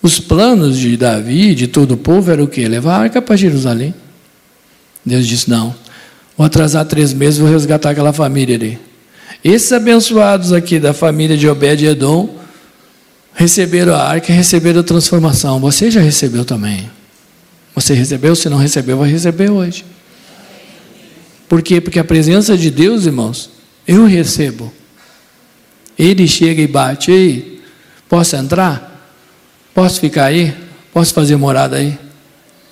Os 0.01 0.19
planos 0.19 0.77
de 0.77 0.97
Davi, 0.97 1.55
de 1.55 1.67
todo 1.67 1.93
o 1.93 1.97
povo, 1.97 2.29
era 2.29 2.43
o 2.43 2.47
quê? 2.47 2.67
Levar 2.67 2.95
a 2.95 2.99
arca 2.99 3.21
para 3.21 3.35
Jerusalém. 3.35 3.93
Deus 5.05 5.25
disse: 5.25 5.49
não, 5.49 5.73
vou 6.37 6.45
atrasar 6.45 6.85
três 6.85 7.13
meses, 7.13 7.39
vou 7.39 7.49
resgatar 7.49 7.91
aquela 7.91 8.11
família 8.11 8.55
ali. 8.55 8.79
Esses 9.43 9.71
abençoados 9.71 10.51
aqui 10.51 10.79
da 10.79 10.93
família 10.93 11.37
de 11.37 11.47
Obed-Edom 11.47 12.29
receberam 13.43 13.93
a 13.93 14.01
arca 14.01 14.31
e 14.31 14.35
receberam 14.35 14.79
a 14.79 14.83
transformação. 14.83 15.59
Você 15.59 15.91
já 15.91 15.99
recebeu 15.99 16.45
também. 16.45 16.89
Você 17.75 17.93
recebeu? 17.93 18.35
Se 18.35 18.47
não 18.47 18.57
recebeu, 18.57 18.97
vai 18.97 19.11
receber 19.11 19.49
hoje. 19.49 19.83
Por 21.49 21.61
quê? 21.61 21.81
Porque 21.81 21.99
a 21.99 22.05
presença 22.05 22.57
de 22.57 22.71
Deus, 22.71 23.05
irmãos, 23.05 23.49
eu 23.85 24.05
recebo. 24.05 24.71
Ele 25.99 26.25
chega 26.25 26.61
e 26.61 26.67
bate, 26.67 27.11
ei, 27.11 27.61
posso 28.07 28.35
entrar? 28.37 29.11
Posso 29.73 29.99
ficar 29.99 30.25
aí? 30.25 30.55
Posso 30.93 31.13
fazer 31.13 31.35
morada 31.35 31.75
aí? 31.75 31.97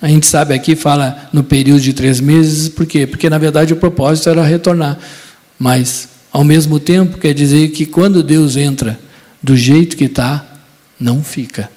A 0.00 0.08
gente 0.08 0.26
sabe 0.26 0.54
aqui, 0.54 0.74
fala 0.74 1.28
no 1.32 1.44
período 1.44 1.82
de 1.82 1.92
três 1.92 2.18
meses, 2.18 2.70
por 2.70 2.86
quê? 2.86 3.06
Porque 3.06 3.28
na 3.28 3.38
verdade 3.38 3.74
o 3.74 3.76
propósito 3.76 4.30
era 4.30 4.42
retornar. 4.42 4.98
Mas, 5.58 6.08
ao 6.32 6.42
mesmo 6.42 6.80
tempo, 6.80 7.18
quer 7.18 7.34
dizer 7.34 7.68
que 7.68 7.84
quando 7.84 8.22
Deus 8.22 8.56
entra 8.56 8.98
do 9.42 9.54
jeito 9.54 9.96
que 9.96 10.04
está, 10.04 10.51
não 11.02 11.22
fica. 11.22 11.70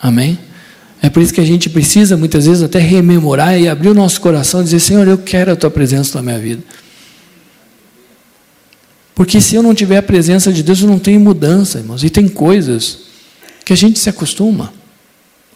Amém? 0.00 0.38
É 1.02 1.08
por 1.08 1.22
isso 1.22 1.32
que 1.32 1.40
a 1.40 1.44
gente 1.44 1.70
precisa 1.70 2.16
muitas 2.16 2.46
vezes 2.46 2.62
até 2.62 2.78
rememorar 2.78 3.58
e 3.58 3.68
abrir 3.68 3.88
o 3.88 3.94
nosso 3.94 4.20
coração 4.20 4.60
e 4.60 4.64
dizer: 4.64 4.80
Senhor, 4.80 5.08
eu 5.08 5.18
quero 5.18 5.52
a 5.52 5.56
tua 5.56 5.70
presença 5.70 6.18
na 6.18 6.22
minha 6.22 6.38
vida. 6.38 6.62
Porque 9.14 9.40
se 9.40 9.54
eu 9.54 9.62
não 9.62 9.74
tiver 9.74 9.98
a 9.98 10.02
presença 10.02 10.52
de 10.52 10.62
Deus, 10.62 10.80
eu 10.80 10.88
não 10.88 10.98
tenho 10.98 11.20
mudança, 11.20 11.78
irmãos. 11.78 12.04
E 12.04 12.10
tem 12.10 12.28
coisas 12.28 13.00
que 13.64 13.72
a 13.72 13.76
gente 13.76 13.98
se 13.98 14.08
acostuma. 14.08 14.72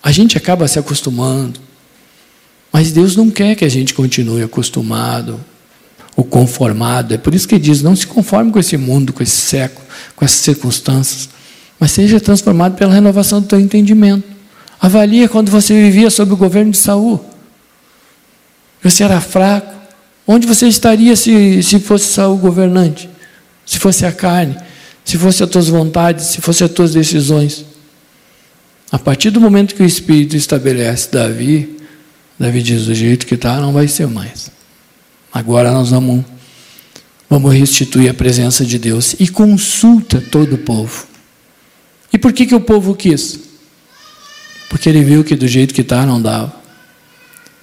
A 0.02 0.12
gente 0.12 0.36
acaba 0.36 0.68
se 0.68 0.78
acostumando. 0.78 1.60
Mas 2.72 2.92
Deus 2.92 3.16
não 3.16 3.30
quer 3.30 3.54
que 3.54 3.64
a 3.64 3.68
gente 3.68 3.94
continue 3.94 4.42
acostumado 4.42 5.40
ou 6.16 6.24
conformado. 6.24 7.14
É 7.14 7.18
por 7.18 7.34
isso 7.34 7.46
que 7.46 7.54
ele 7.54 7.64
diz: 7.64 7.82
não 7.82 7.94
se 7.94 8.06
conforme 8.06 8.50
com 8.50 8.58
esse 8.58 8.76
mundo, 8.76 9.12
com 9.12 9.22
esse 9.22 9.36
século, 9.36 9.86
com 10.16 10.24
essas 10.24 10.38
circunstâncias, 10.38 11.28
mas 11.84 11.92
seja 11.92 12.18
transformado 12.18 12.78
pela 12.78 12.94
renovação 12.94 13.42
do 13.42 13.46
teu 13.46 13.60
entendimento. 13.60 14.26
Avalia 14.80 15.28
quando 15.28 15.50
você 15.50 15.74
vivia 15.74 16.08
sob 16.08 16.32
o 16.32 16.36
governo 16.36 16.70
de 16.70 16.78
Saul. 16.78 17.22
Você 18.82 19.04
era 19.04 19.20
fraco. 19.20 19.70
Onde 20.26 20.46
você 20.46 20.66
estaria 20.66 21.14
se, 21.14 21.62
se 21.62 21.78
fosse 21.78 22.06
Saul 22.06 22.38
governante? 22.38 23.06
se 23.66 23.78
fosse 23.78 24.06
a 24.06 24.12
carne, 24.12 24.56
se 25.04 25.18
fosse 25.18 25.42
as 25.42 25.50
tuas 25.50 25.68
vontades, 25.68 26.24
se 26.28 26.40
fosse 26.40 26.64
as 26.64 26.70
tuas 26.70 26.94
decisões. 26.94 27.66
A 28.90 28.98
partir 28.98 29.28
do 29.28 29.38
momento 29.38 29.74
que 29.74 29.82
o 29.82 29.86
Espírito 29.86 30.34
estabelece 30.38 31.10
Davi, 31.12 31.76
Davi 32.40 32.62
diz: 32.62 32.86
do 32.86 32.94
jeito 32.94 33.26
que 33.26 33.34
está, 33.34 33.60
não 33.60 33.74
vai 33.74 33.88
ser 33.88 34.06
mais. 34.06 34.50
Agora 35.30 35.70
nós 35.70 35.90
vamos, 35.90 36.24
vamos 37.28 37.52
restituir 37.52 38.08
a 38.08 38.14
presença 38.14 38.64
de 38.64 38.78
Deus 38.78 39.14
e 39.20 39.28
consulta 39.28 40.18
todo 40.18 40.54
o 40.54 40.58
povo. 40.58 41.12
E 42.14 42.18
por 42.18 42.32
que, 42.32 42.46
que 42.46 42.54
o 42.54 42.60
povo 42.60 42.94
quis? 42.94 43.40
Porque 44.68 44.88
ele 44.88 45.02
viu 45.02 45.24
que 45.24 45.34
do 45.34 45.48
jeito 45.48 45.74
que 45.74 45.80
está 45.80 46.06
não 46.06 46.22
dava. 46.22 46.54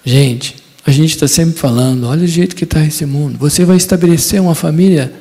Gente, 0.03 0.57
a 0.85 0.91
gente 0.91 1.11
está 1.11 1.25
sempre 1.25 1.57
falando: 1.57 2.05
olha 2.05 2.25
o 2.25 2.27
jeito 2.27 2.53
que 2.53 2.65
está 2.65 2.83
esse 2.83 3.05
mundo. 3.05 3.37
Você 3.37 3.63
vai 3.63 3.77
estabelecer 3.77 4.41
uma 4.41 4.53
família 4.53 5.13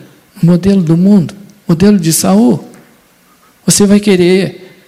modelo 0.43 0.83
do 0.83 0.97
mundo, 0.97 1.33
modelo 1.69 1.97
de 1.97 2.13
Saul. 2.13 2.69
Você 3.65 3.87
vai 3.87 4.01
querer 4.01 4.83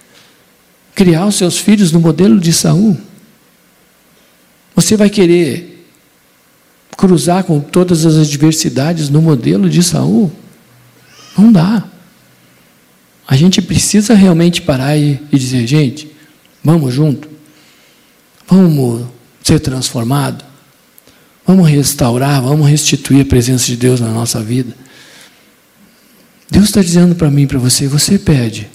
criar 0.93 1.25
os 1.25 1.35
seus 1.35 1.57
filhos 1.57 1.93
no 1.93 2.01
modelo 2.01 2.37
de 2.37 2.51
Saul? 2.51 2.97
Você 4.75 4.97
vai 4.97 5.09
querer 5.09 5.87
cruzar 6.97 7.45
com 7.45 7.61
todas 7.61 8.05
as 8.05 8.17
adversidades 8.17 9.07
no 9.07 9.21
modelo 9.21 9.69
de 9.69 9.81
Saul? 9.81 10.29
Não 11.37 11.49
dá. 11.49 11.92
A 13.27 13.35
gente 13.35 13.61
precisa 13.61 14.13
realmente 14.13 14.61
parar 14.61 14.97
e, 14.97 15.19
e 15.31 15.39
dizer, 15.39 15.65
gente, 15.65 16.09
vamos 16.63 16.93
junto, 16.93 17.29
vamos 18.47 19.05
ser 19.41 19.59
transformados, 19.59 20.45
vamos 21.45 21.69
restaurar, 21.69 22.41
vamos 22.41 22.69
restituir 22.69 23.21
a 23.21 23.25
presença 23.25 23.65
de 23.65 23.77
Deus 23.77 23.99
na 23.99 24.09
nossa 24.09 24.41
vida. 24.41 24.75
Deus 26.49 26.65
está 26.65 26.81
dizendo 26.81 27.15
para 27.15 27.31
mim 27.31 27.47
para 27.47 27.59
você: 27.59 27.87
você 27.87 28.19
pede, 28.19 28.69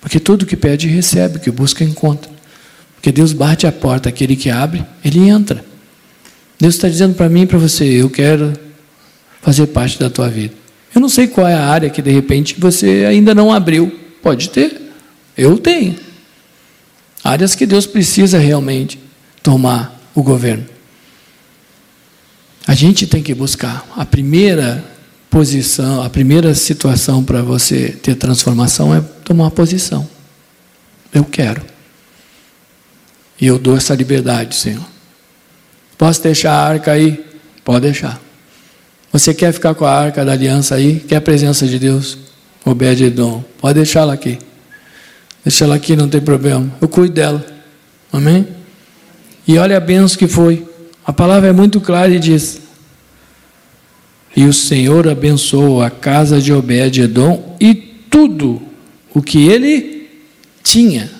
porque 0.00 0.20
todo 0.20 0.46
que 0.46 0.56
pede 0.56 0.88
recebe, 0.88 1.38
que 1.38 1.50
busca 1.50 1.82
encontra. 1.84 2.30
Porque 2.94 3.10
Deus 3.10 3.32
bate 3.32 3.66
a 3.66 3.72
porta, 3.72 4.08
aquele 4.08 4.36
que 4.36 4.48
abre, 4.48 4.84
ele 5.04 5.28
entra. 5.28 5.64
Deus 6.58 6.74
está 6.74 6.88
dizendo 6.88 7.14
para 7.14 7.28
mim 7.28 7.46
para 7.46 7.58
você: 7.58 7.84
eu 7.84 8.10
quero 8.10 8.52
fazer 9.40 9.66
parte 9.68 9.98
da 9.98 10.10
tua 10.10 10.28
vida. 10.28 10.61
Eu 10.94 11.00
não 11.00 11.08
sei 11.08 11.26
qual 11.26 11.46
é 11.48 11.54
a 11.54 11.66
área 11.66 11.90
que 11.90 12.02
de 12.02 12.10
repente 12.10 12.56
você 12.58 13.06
ainda 13.08 13.34
não 13.34 13.52
abriu. 13.52 14.00
Pode 14.22 14.50
ter, 14.50 14.80
eu 15.36 15.58
tenho. 15.58 15.96
Áreas 17.24 17.54
que 17.54 17.66
Deus 17.66 17.86
precisa 17.86 18.38
realmente 18.38 18.98
tomar 19.42 19.98
o 20.14 20.22
governo. 20.22 20.66
A 22.66 22.74
gente 22.74 23.06
tem 23.06 23.22
que 23.22 23.34
buscar. 23.34 23.86
A 23.96 24.04
primeira 24.04 24.84
posição, 25.30 26.02
a 26.02 26.10
primeira 26.10 26.54
situação 26.54 27.24
para 27.24 27.42
você 27.42 27.88
ter 27.90 28.14
transformação 28.14 28.94
é 28.94 29.00
tomar 29.24 29.50
posição. 29.50 30.08
Eu 31.12 31.24
quero. 31.24 31.62
E 33.40 33.46
eu 33.46 33.58
dou 33.58 33.76
essa 33.76 33.94
liberdade, 33.94 34.54
Senhor. 34.54 34.84
Posso 35.96 36.22
deixar 36.22 36.52
a 36.52 36.68
arca 36.68 36.92
aí? 36.92 37.24
Pode 37.64 37.82
deixar. 37.82 38.20
Você 39.12 39.34
quer 39.34 39.52
ficar 39.52 39.74
com 39.74 39.84
a 39.84 39.92
arca 39.92 40.24
da 40.24 40.32
aliança 40.32 40.74
aí? 40.74 41.00
Quer 41.06 41.16
a 41.16 41.20
presença 41.20 41.66
de 41.66 41.78
Deus? 41.78 42.16
Obed-Edom. 42.64 43.44
Pode 43.60 43.74
deixar 43.74 44.00
ela 44.00 44.14
aqui. 44.14 44.38
Deixa 45.44 45.64
ela 45.64 45.74
aqui, 45.74 45.94
não 45.94 46.08
tem 46.08 46.20
problema. 46.20 46.72
Eu 46.80 46.88
cuido 46.88 47.14
dela. 47.14 47.44
Amém? 48.12 48.46
E 49.46 49.58
olha 49.58 49.76
a 49.76 49.80
benção 49.80 50.18
que 50.18 50.26
foi. 50.26 50.66
A 51.04 51.12
palavra 51.12 51.50
é 51.50 51.52
muito 51.52 51.80
clara 51.80 52.14
e 52.14 52.18
diz: 52.18 52.62
e 54.34 54.44
o 54.44 54.52
Senhor 54.52 55.08
abençoou 55.08 55.82
a 55.82 55.90
casa 55.90 56.40
de 56.40 56.52
Obed-Edom 56.52 57.56
e 57.60 57.74
tudo 57.74 58.62
o 59.14 59.20
que 59.20 59.46
ele 59.46 60.08
tinha. 60.62 61.10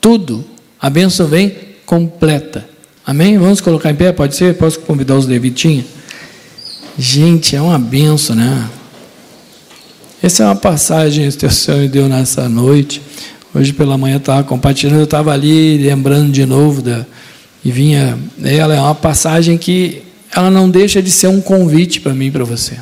Tudo. 0.00 0.44
A 0.80 0.88
bênção 0.88 1.26
vem 1.26 1.54
completa. 1.84 2.68
Amém? 3.04 3.36
Vamos 3.36 3.60
colocar 3.60 3.90
em 3.90 3.94
pé? 3.94 4.12
Pode 4.12 4.34
ser? 4.34 4.54
Posso 4.56 4.80
convidar 4.80 5.16
os 5.16 5.26
levitinhos? 5.26 5.86
Gente, 6.98 7.56
é 7.56 7.60
uma 7.60 7.78
benção, 7.78 8.36
né? 8.36 8.68
Essa 10.22 10.42
é 10.42 10.46
uma 10.46 10.56
passagem 10.56 11.30
que 11.30 11.46
o 11.46 11.50
Senhor 11.50 11.80
me 11.80 11.88
deu 11.88 12.06
nessa 12.06 12.48
noite. 12.48 13.00
Hoje 13.54 13.72
pela 13.72 13.96
manhã 13.96 14.16
eu 14.16 14.18
estava 14.18 14.44
compartilhando, 14.44 14.98
eu 14.98 15.04
estava 15.04 15.32
ali 15.32 15.78
lembrando 15.78 16.30
de 16.30 16.44
novo 16.44 16.82
da, 16.82 17.06
e 17.64 17.72
vinha. 17.72 18.18
Ela 18.44 18.74
é 18.74 18.80
uma 18.80 18.94
passagem 18.94 19.56
que 19.56 20.02
ela 20.30 20.50
não 20.50 20.68
deixa 20.68 21.02
de 21.02 21.10
ser 21.10 21.28
um 21.28 21.40
convite 21.40 21.98
para 22.00 22.12
mim 22.12 22.26
e 22.26 22.30
para 22.30 22.44
você. 22.44 22.78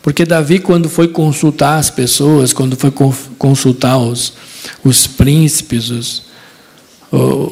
Porque 0.00 0.24
Davi, 0.24 0.60
quando 0.60 0.88
foi 0.88 1.08
consultar 1.08 1.78
as 1.78 1.90
pessoas, 1.90 2.52
quando 2.52 2.76
foi 2.76 2.92
consultar 3.38 3.98
os, 3.98 4.34
os 4.84 5.06
príncipes, 5.06 5.90
os, 5.90 6.22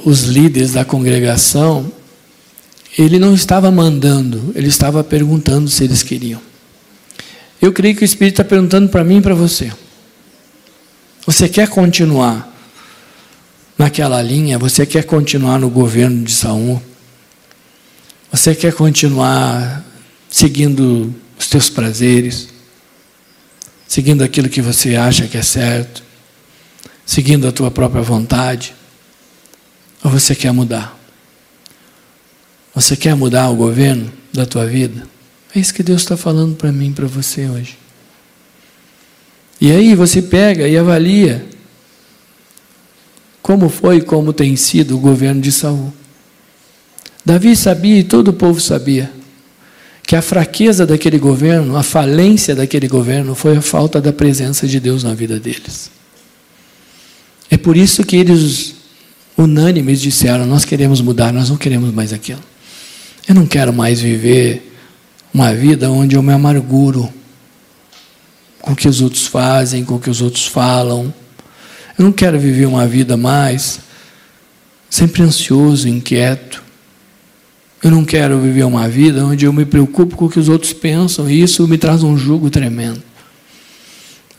os 0.05 0.23
líderes 0.23 0.73
da 0.73 0.85
congregação, 0.85 1.91
ele 3.03 3.19
não 3.19 3.35
estava 3.35 3.71
mandando, 3.71 4.53
ele 4.55 4.69
estava 4.69 5.03
perguntando 5.03 5.69
se 5.71 5.85
eles 5.85 6.03
queriam. 6.03 6.41
Eu 7.61 7.73
creio 7.73 7.97
que 7.97 8.03
o 8.03 8.05
Espírito 8.05 8.35
está 8.41 8.45
perguntando 8.45 8.89
para 8.89 9.05
mim 9.05 9.19
e 9.19 9.23
para 9.23 9.35
você. 9.35 9.73
Você 11.27 11.49
quer 11.49 11.69
continuar 11.69 12.51
naquela 13.79 14.21
linha? 14.21 14.59
Você 14.59 14.85
quer 14.85 15.05
continuar 15.05 15.59
no 15.59 15.71
governo 15.71 16.25
de 16.25 16.33
Saul? 16.33 16.83
Você 18.31 18.55
quer 18.55 18.73
continuar 18.73 19.85
seguindo 20.29 21.15
os 21.39 21.49
teus 21.49 21.71
prazeres? 21.71 22.49
Seguindo 23.89 24.23
aquilo 24.23 24.49
que 24.49 24.63
você 24.63 24.95
acha 24.95 25.27
que 25.27 25.39
é 25.39 25.43
certo? 25.43 26.03
Seguindo 27.05 27.49
a 27.49 27.53
tua 27.53 27.71
própria 27.71 28.03
vontade? 28.03 28.75
Ou 30.05 30.11
você 30.11 30.35
quer 30.35 30.53
mudar? 30.53 31.00
Você 32.81 32.97
quer 32.97 33.15
mudar 33.15 33.51
o 33.51 33.57
governo 33.57 34.11
da 34.33 34.47
tua 34.47 34.65
vida? 34.65 35.07
É 35.55 35.61
isso 35.61 35.75
que 35.75 35.83
Deus 35.83 36.01
está 36.01 36.17
falando 36.17 36.57
para 36.57 36.73
mim, 36.73 36.95
para 36.95 37.07
você 37.07 37.47
hoje. 37.47 37.77
E 39.61 39.71
aí 39.71 39.95
você 39.95 40.23
pega 40.23 40.67
e 40.67 40.79
avalia 40.79 41.47
como 43.43 43.69
foi, 43.69 44.01
como 44.01 44.33
tem 44.33 44.57
sido 44.57 44.97
o 44.97 44.99
governo 44.99 45.43
de 45.43 45.53
Saul. 45.53 45.93
Davi 47.23 47.55
sabia 47.55 47.99
e 47.99 48.03
todo 48.03 48.29
o 48.29 48.33
povo 48.33 48.59
sabia 48.59 49.13
que 50.03 50.17
a 50.17 50.23
fraqueza 50.23 50.87
daquele 50.87 51.19
governo, 51.19 51.77
a 51.77 51.83
falência 51.83 52.57
daquele 52.57 52.89
governo 52.89 53.35
foi 53.35 53.59
a 53.59 53.63
falta 53.63 54.01
da 54.01 54.11
presença 54.11 54.67
de 54.67 54.81
Deus 54.81 55.05
na 55.05 55.13
vida 55.13 55.39
deles. 55.39 55.91
É 57.51 57.59
por 57.59 57.77
isso 57.77 58.05
que 58.05 58.17
eles 58.17 58.75
unânimes 59.37 60.01
disseram: 60.01 60.47
Nós 60.47 60.65
queremos 60.65 61.03
mudar, 61.03 61.31
nós 61.31 61.51
não 61.51 61.59
queremos 61.59 61.93
mais 61.93 62.15
aquilo. 62.15 62.50
Eu 63.29 63.35
não 63.35 63.47
quero 63.47 63.73
mais 63.73 64.01
viver 64.01 64.75
uma 65.33 65.55
vida 65.55 65.91
onde 65.91 66.17
eu 66.17 66.23
me 66.23 66.33
amarguro 66.33 67.13
com 68.61 68.73
o 68.73 68.77
que 68.77 68.89
os 68.89 69.01
outros 69.01 69.27
fazem, 69.27 69.85
com 69.85 69.97
o 69.97 70.01
que 70.01 70.11
os 70.11 70.21
outros 70.21 70.47
falam. 70.47 71.13
Eu 71.99 72.05
não 72.05 72.13
quero 72.13 72.39
viver 72.39 72.67
uma 72.67 72.87
vida 72.87 73.17
mais 73.17 73.81
sempre 74.89 75.23
ansioso, 75.23 75.89
inquieto. 75.89 76.63
Eu 77.83 77.91
não 77.91 78.05
quero 78.05 78.39
viver 78.41 78.65
uma 78.65 78.89
vida 78.89 79.25
onde 79.25 79.47
eu 79.47 79.53
me 79.53 79.65
preocupo 79.65 80.17
com 80.17 80.27
o 80.27 80.31
que 80.31 80.39
os 80.39 80.49
outros 80.49 80.73
pensam 80.73 81.31
e 81.31 81.41
isso 81.41 81.67
me 81.67 81.79
traz 81.79 82.03
um 82.03 82.17
jugo 82.17 82.51
tremendo. 82.51 83.03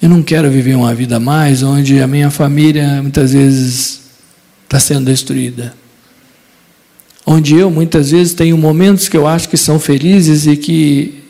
Eu 0.02 0.10
não 0.10 0.22
quero 0.22 0.50
viver 0.50 0.76
uma 0.76 0.94
vida 0.94 1.20
mais 1.20 1.64
onde 1.64 2.02
a 2.02 2.08
minha 2.08 2.30
família 2.30 3.02
muitas 3.02 3.34
vezes 3.34 4.02
está 4.64 4.80
sendo 4.80 5.06
destruída. 5.06 5.81
Onde 7.26 7.56
eu 7.56 7.70
muitas 7.70 8.12
vezes 8.12 8.34
tenho 8.34 8.58
momentos 8.58 9.08
que 9.08 9.16
eu 9.16 9.28
acho 9.28 9.48
que 9.48 9.58
são 9.58 9.80
felizes 9.80 10.48
e 10.48 10.58
que 10.58 11.24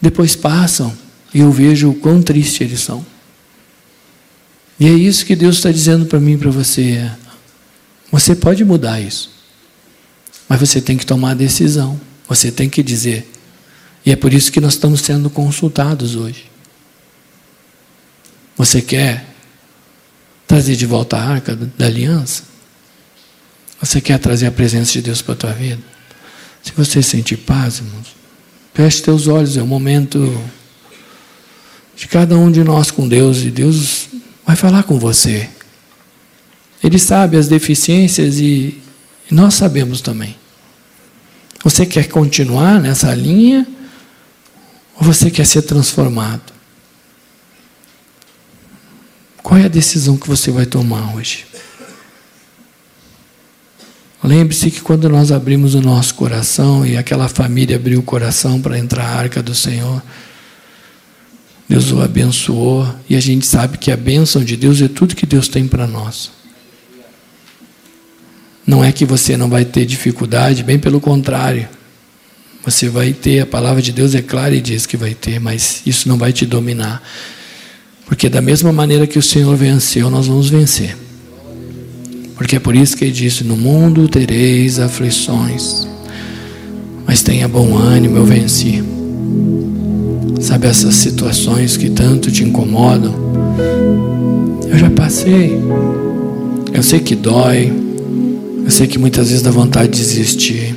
depois 0.00 0.34
passam 0.34 0.96
e 1.32 1.40
eu 1.40 1.52
vejo 1.52 1.90
o 1.90 1.94
quão 1.94 2.22
triste 2.22 2.64
eles 2.64 2.80
são. 2.80 3.04
E 4.80 4.86
é 4.86 4.92
isso 4.92 5.26
que 5.26 5.34
Deus 5.34 5.56
está 5.56 5.70
dizendo 5.70 6.06
para 6.06 6.20
mim 6.20 6.34
e 6.34 6.38
para 6.38 6.50
você. 6.50 7.10
Você 8.10 8.34
pode 8.34 8.64
mudar 8.64 9.00
isso. 9.00 9.30
Mas 10.48 10.60
você 10.60 10.80
tem 10.80 10.96
que 10.96 11.04
tomar 11.04 11.32
a 11.32 11.34
decisão. 11.34 12.00
Você 12.28 12.50
tem 12.50 12.70
que 12.70 12.82
dizer. 12.82 13.28
E 14.06 14.12
é 14.12 14.16
por 14.16 14.32
isso 14.32 14.52
que 14.52 14.60
nós 14.60 14.74
estamos 14.74 15.00
sendo 15.00 15.28
consultados 15.28 16.14
hoje. 16.14 16.46
Você 18.56 18.80
quer 18.80 19.26
trazer 20.46 20.76
de 20.76 20.86
volta 20.86 21.16
a 21.16 21.28
arca 21.28 21.54
da 21.54 21.86
aliança? 21.86 22.44
Você 23.80 24.00
quer 24.00 24.18
trazer 24.18 24.46
a 24.46 24.50
presença 24.50 24.92
de 24.92 25.02
Deus 25.02 25.22
para 25.22 25.34
a 25.34 25.36
tua 25.36 25.52
vida? 25.52 25.82
Se 26.62 26.72
você 26.72 27.02
sentir 27.02 27.36
paz, 27.36 27.78
irmãos, 27.78 28.14
feche 28.74 29.02
teus 29.02 29.28
olhos, 29.28 29.56
é 29.56 29.62
o 29.62 29.66
momento 29.66 30.36
de 31.96 32.06
cada 32.08 32.36
um 32.36 32.50
de 32.50 32.62
nós 32.62 32.90
com 32.90 33.08
Deus, 33.08 33.38
e 33.38 33.50
Deus 33.50 34.08
vai 34.44 34.56
falar 34.56 34.82
com 34.82 34.98
você. 34.98 35.48
Ele 36.82 36.98
sabe 36.98 37.36
as 37.36 37.48
deficiências 37.48 38.38
e, 38.38 38.80
e 39.30 39.34
nós 39.34 39.54
sabemos 39.54 40.00
também. 40.00 40.36
Você 41.64 41.84
quer 41.84 42.08
continuar 42.08 42.80
nessa 42.80 43.12
linha 43.14 43.66
ou 44.96 45.02
você 45.02 45.30
quer 45.30 45.44
ser 45.44 45.62
transformado? 45.62 46.52
Qual 49.42 49.58
é 49.58 49.64
a 49.64 49.68
decisão 49.68 50.16
que 50.16 50.28
você 50.28 50.50
vai 50.50 50.66
tomar 50.66 51.16
hoje? 51.16 51.47
Lembre-se 54.22 54.70
que 54.70 54.80
quando 54.80 55.08
nós 55.08 55.30
abrimos 55.30 55.74
o 55.74 55.80
nosso 55.80 56.14
coração 56.14 56.84
e 56.84 56.96
aquela 56.96 57.28
família 57.28 57.76
abriu 57.76 58.00
o 58.00 58.02
coração 58.02 58.60
para 58.60 58.78
entrar 58.78 59.04
a 59.04 59.16
arca 59.16 59.42
do 59.42 59.54
Senhor, 59.54 60.02
Deus 61.68 61.92
o 61.92 62.00
abençoou 62.00 62.88
e 63.08 63.14
a 63.14 63.20
gente 63.20 63.46
sabe 63.46 63.78
que 63.78 63.92
a 63.92 63.96
bênção 63.96 64.42
de 64.42 64.56
Deus 64.56 64.80
é 64.82 64.88
tudo 64.88 65.14
que 65.14 65.26
Deus 65.26 65.46
tem 65.46 65.68
para 65.68 65.86
nós. 65.86 66.32
Não 68.66 68.82
é 68.82 68.90
que 68.90 69.04
você 69.04 69.36
não 69.36 69.48
vai 69.48 69.64
ter 69.64 69.86
dificuldade, 69.86 70.62
bem 70.62 70.78
pelo 70.78 71.00
contrário. 71.00 71.68
Você 72.64 72.88
vai 72.88 73.12
ter, 73.12 73.40
a 73.40 73.46
palavra 73.46 73.80
de 73.80 73.92
Deus 73.92 74.14
é 74.14 74.20
clara 74.20 74.54
e 74.54 74.60
diz 74.60 74.84
que 74.84 74.96
vai 74.96 75.14
ter, 75.14 75.38
mas 75.38 75.82
isso 75.86 76.08
não 76.08 76.18
vai 76.18 76.32
te 76.32 76.44
dominar. 76.44 77.02
Porque 78.04 78.28
da 78.28 78.42
mesma 78.42 78.72
maneira 78.72 79.06
que 79.06 79.18
o 79.18 79.22
Senhor 79.22 79.54
venceu, 79.56 80.10
nós 80.10 80.26
vamos 80.26 80.48
vencer. 80.48 80.96
Porque 82.38 82.54
é 82.54 82.60
por 82.60 82.76
isso 82.76 82.96
que 82.96 83.04
ele 83.04 83.12
disse: 83.12 83.42
No 83.42 83.56
mundo 83.56 84.08
tereis 84.08 84.78
aflições, 84.78 85.86
mas 87.04 87.20
tenha 87.20 87.48
bom 87.48 87.76
ânimo, 87.76 88.16
eu 88.16 88.24
venci. 88.24 88.82
Sabe 90.40 90.68
essas 90.68 90.94
situações 90.94 91.76
que 91.76 91.90
tanto 91.90 92.30
te 92.30 92.44
incomodam? 92.44 93.12
Eu 94.68 94.78
já 94.78 94.88
passei. 94.88 95.60
Eu 96.72 96.82
sei 96.82 97.00
que 97.00 97.16
dói. 97.16 97.72
Eu 98.64 98.70
sei 98.70 98.86
que 98.86 98.98
muitas 98.98 99.28
vezes 99.28 99.42
dá 99.42 99.50
vontade 99.50 99.90
de 99.90 99.98
desistir. 99.98 100.76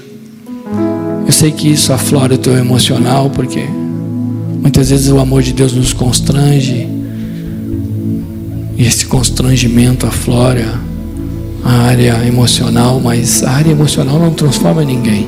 Eu 1.27 1.31
sei 1.31 1.51
que 1.51 1.71
isso 1.71 1.93
aflora 1.93 2.33
o 2.33 2.37
teu 2.39 2.57
emocional, 2.57 3.29
porque 3.29 3.63
muitas 4.59 4.89
vezes 4.89 5.09
o 5.09 5.19
amor 5.19 5.43
de 5.43 5.53
Deus 5.53 5.73
nos 5.73 5.93
constrange. 5.93 6.87
E 8.77 8.83
esse 8.83 9.05
constrangimento 9.05 10.07
aflora 10.07 10.90
a 11.63 11.71
área 11.71 12.25
emocional, 12.25 12.99
mas 12.99 13.43
a 13.43 13.51
área 13.51 13.71
emocional 13.71 14.19
não 14.19 14.31
transforma 14.31 14.83
ninguém. 14.83 15.27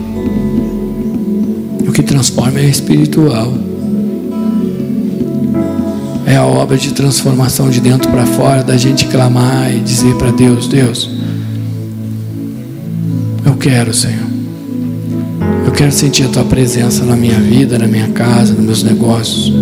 O 1.88 1.92
que 1.92 2.02
transforma 2.02 2.60
é 2.60 2.66
espiritual. 2.66 3.54
É 6.26 6.38
a 6.38 6.46
obra 6.46 6.78
de 6.78 6.92
transformação 6.92 7.70
de 7.70 7.80
dentro 7.80 8.10
para 8.10 8.26
fora, 8.26 8.64
da 8.64 8.78
gente 8.78 9.06
clamar 9.06 9.72
e 9.72 9.80
dizer 9.80 10.16
para 10.16 10.32
Deus: 10.32 10.68
Deus, 10.68 11.10
eu 13.46 13.54
quero, 13.56 13.94
Senhor. 13.94 14.34
Eu 15.66 15.72
quero 15.72 15.92
sentir 15.92 16.24
a 16.24 16.30
tua 16.30 16.44
presença 16.46 17.04
na 17.04 17.16
minha 17.16 17.40
vida, 17.40 17.78
na 17.78 17.88
minha 17.88 18.08
casa, 18.10 18.54
nos 18.54 18.64
meus 18.64 18.84
negócios. 18.84 19.54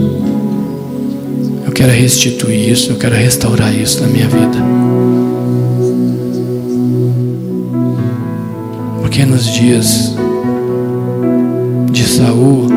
Eu 1.65 1.71
quero 1.71 1.91
restituir 1.91 2.69
isso, 2.69 2.91
eu 2.91 2.97
quero 2.97 3.15
restaurar 3.15 3.73
isso 3.73 4.01
na 4.01 4.07
minha 4.07 4.27
vida. 4.27 5.00
Porque 9.11 9.25
nos 9.25 9.45
dias 9.45 10.15
de 11.91 12.03
Saul, 12.05 12.69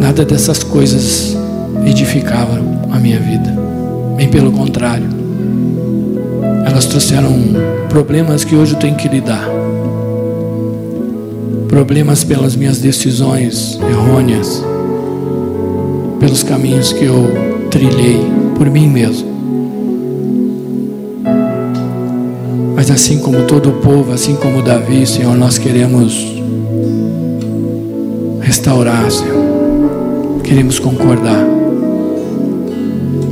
nada 0.00 0.24
dessas 0.24 0.64
coisas 0.64 1.36
edificavam 1.86 2.82
a 2.90 2.98
minha 2.98 3.20
vida. 3.20 3.56
Bem 4.16 4.28
pelo 4.28 4.50
contrário. 4.50 5.06
Elas 6.66 6.86
trouxeram 6.86 7.32
problemas 7.88 8.42
que 8.42 8.56
hoje 8.56 8.72
eu 8.72 8.78
tenho 8.80 8.96
que 8.96 9.06
lidar. 9.06 9.48
Problemas 11.68 12.24
pelas 12.24 12.56
minhas 12.56 12.78
decisões 12.78 13.78
errôneas, 13.88 14.64
pelos 16.18 16.42
caminhos 16.42 16.92
que 16.92 17.04
eu 17.04 17.68
trilhei 17.70 18.20
por 18.56 18.68
mim 18.68 18.88
mesmo. 18.88 19.37
Mas 22.88 23.02
assim 23.02 23.18
como 23.18 23.42
todo 23.42 23.68
o 23.68 23.72
povo, 23.72 24.12
assim 24.14 24.34
como 24.34 24.62
Davi, 24.62 25.06
Senhor, 25.06 25.36
nós 25.36 25.58
queremos 25.58 26.40
restaurar, 28.40 29.10
Senhor. 29.10 30.40
Queremos 30.42 30.78
concordar. 30.78 31.44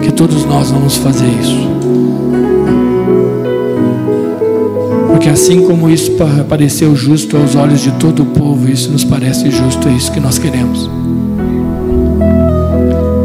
Que 0.02 0.12
todos 0.12 0.44
nós 0.44 0.70
vamos 0.70 0.98
fazer 0.98 1.24
isso. 1.40 1.56
Porque 5.08 5.30
assim 5.30 5.66
como 5.66 5.88
isso 5.88 6.12
pareceu 6.46 6.94
justo 6.94 7.38
aos 7.38 7.54
olhos 7.54 7.80
de 7.80 7.92
todo 7.92 8.24
o 8.24 8.26
povo, 8.26 8.68
isso 8.68 8.92
nos 8.92 9.04
parece 9.04 9.50
justo, 9.50 9.88
é 9.88 9.92
isso 9.92 10.12
que 10.12 10.20
nós 10.20 10.38
queremos. 10.38 10.90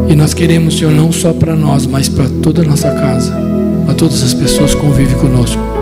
E 0.08 0.14
nós 0.14 0.32
queremos, 0.32 0.78
Senhor, 0.78 0.94
não 0.94 1.12
só 1.12 1.34
para 1.34 1.54
nós, 1.54 1.84
mas 1.84 2.08
para 2.08 2.24
toda 2.42 2.62
a 2.62 2.64
nossa 2.64 2.90
casa, 2.90 3.36
para 3.84 3.92
todas 3.92 4.22
as 4.22 4.32
pessoas 4.32 4.74
que 4.74 4.80
convivem 4.80 5.18
conosco. 5.18 5.81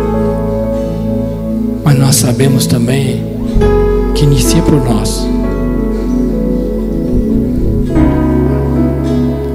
Mas 1.90 1.98
nós 1.98 2.14
sabemos 2.14 2.68
também 2.68 3.20
que 4.14 4.22
inicia 4.22 4.62
por 4.62 4.74
nós. 4.74 5.26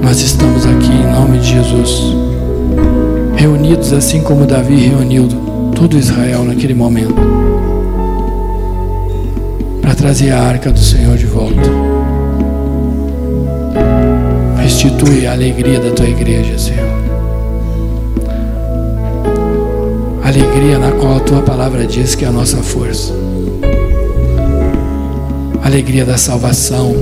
Nós 0.02 0.20
estamos 0.20 0.66
aqui 0.66 0.92
em 0.92 1.12
nome 1.12 1.38
de 1.38 1.46
Jesus, 1.46 2.14
reunidos 3.36 3.90
assim 3.94 4.20
como 4.20 4.44
Davi 4.44 4.76
reuniu 4.76 5.28
todo 5.74 5.96
Israel 5.96 6.44
naquele 6.44 6.74
momento, 6.74 7.14
para 9.80 9.94
trazer 9.94 10.32
a 10.32 10.42
arca 10.42 10.70
do 10.70 10.78
Senhor 10.78 11.16
de 11.16 11.24
volta. 11.24 11.70
Restitui 14.58 15.26
a 15.26 15.32
alegria 15.32 15.80
da 15.80 15.90
tua 15.90 16.06
igreja, 16.06 16.58
Senhor. 16.58 16.95
Alegria 20.26 20.78
na 20.78 20.92
qual 20.92 21.16
a 21.16 21.20
tua 21.20 21.40
palavra 21.40 21.86
diz 21.86 22.14
que 22.14 22.24
é 22.24 22.28
a 22.28 22.32
nossa 22.32 22.58
força. 22.58 23.14
Alegria 25.62 26.04
da 26.04 26.18
salvação 26.18 26.92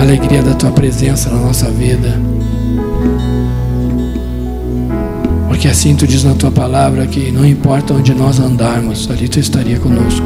alegria 0.00 0.42
da 0.42 0.54
tua 0.54 0.70
presença 0.70 1.30
na 1.30 1.36
nossa 1.36 1.70
vida. 1.70 2.18
Porque 5.46 5.68
assim 5.68 5.94
tu 5.94 6.06
diz 6.06 6.24
na 6.24 6.34
tua 6.34 6.50
palavra 6.50 7.06
que 7.06 7.30
não 7.30 7.46
importa 7.46 7.92
onde 7.92 8.14
nós 8.14 8.40
andarmos, 8.40 9.08
ali 9.10 9.28
tu 9.28 9.38
estaria 9.38 9.78
conosco. 9.78 10.24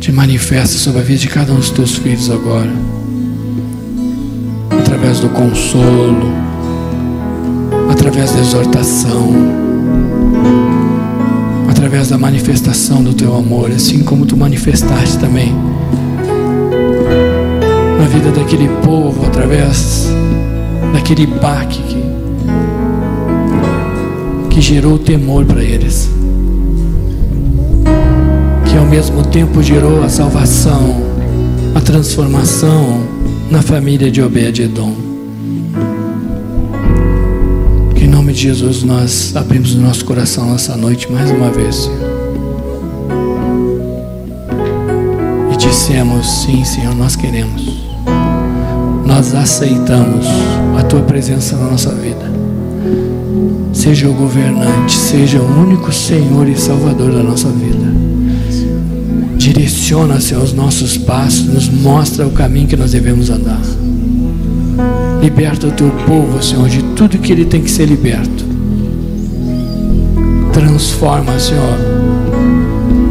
Te 0.00 0.10
manifesta 0.10 0.78
sobre 0.78 1.00
a 1.00 1.04
vida 1.04 1.20
de 1.20 1.28
cada 1.28 1.52
um 1.52 1.56
dos 1.56 1.70
teus 1.70 1.94
filhos 1.94 2.30
agora. 2.30 2.72
Através 4.70 5.20
do 5.20 5.28
consolo, 5.28 6.32
através 7.98 8.30
da 8.32 8.38
exortação, 8.38 9.34
através 11.68 12.08
da 12.08 12.16
manifestação 12.16 13.02
do 13.02 13.12
teu 13.12 13.34
amor, 13.36 13.72
assim 13.72 14.04
como 14.04 14.24
tu 14.24 14.36
manifestaste 14.36 15.18
também 15.18 15.52
na 17.98 18.06
vida 18.06 18.30
daquele 18.30 18.68
povo 18.84 19.26
através 19.26 20.06
daquele 20.92 21.26
baque 21.26 21.82
que, 21.82 22.00
que 24.48 24.60
gerou 24.60 24.96
temor 24.96 25.44
para 25.44 25.64
eles, 25.64 26.08
que 28.70 28.78
ao 28.78 28.86
mesmo 28.86 29.24
tempo 29.24 29.60
gerou 29.60 30.04
a 30.04 30.08
salvação, 30.08 31.02
a 31.74 31.80
transformação 31.80 33.02
na 33.50 33.60
família 33.60 34.08
de 34.08 34.22
Obed-Edom. 34.22 35.07
De 38.38 38.44
Jesus 38.44 38.84
nós 38.84 39.34
abrimos 39.34 39.74
o 39.74 39.80
nosso 39.80 40.04
coração 40.04 40.52
nessa 40.52 40.76
noite 40.76 41.10
mais 41.10 41.28
uma 41.28 41.50
vez. 41.50 41.90
E 45.52 45.56
dissemos: 45.56 46.42
Sim, 46.42 46.64
Senhor, 46.64 46.94
nós 46.94 47.16
queremos 47.16 47.88
nós 49.04 49.34
aceitamos 49.34 50.26
a 50.78 50.84
tua 50.84 51.00
presença 51.00 51.56
na 51.56 51.70
nossa 51.70 51.92
vida. 51.94 52.30
Seja 53.72 54.08
o 54.08 54.14
governante, 54.14 54.94
seja 54.94 55.40
o 55.40 55.60
único 55.60 55.90
Senhor 55.92 56.46
e 56.46 56.56
Salvador 56.56 57.10
da 57.10 57.22
nossa 57.22 57.48
vida. 57.48 57.92
Direciona, 59.36 60.20
Senhor, 60.20 60.44
os 60.44 60.52
nossos 60.52 60.96
passos, 60.96 61.46
nos 61.46 61.68
mostra 61.68 62.26
o 62.26 62.30
caminho 62.30 62.68
que 62.68 62.76
nós 62.76 62.92
devemos 62.92 63.30
andar. 63.30 63.60
Liberta 65.20 65.66
o 65.66 65.72
teu 65.72 65.90
povo, 66.06 66.42
Senhor, 66.42 66.68
de 66.68 66.82
tudo 66.94 67.18
que 67.18 67.32
ele 67.32 67.44
tem 67.44 67.60
que 67.60 67.70
ser 67.70 67.86
liberto. 67.86 68.44
Transforma, 70.52 71.38
Senhor, 71.38 71.78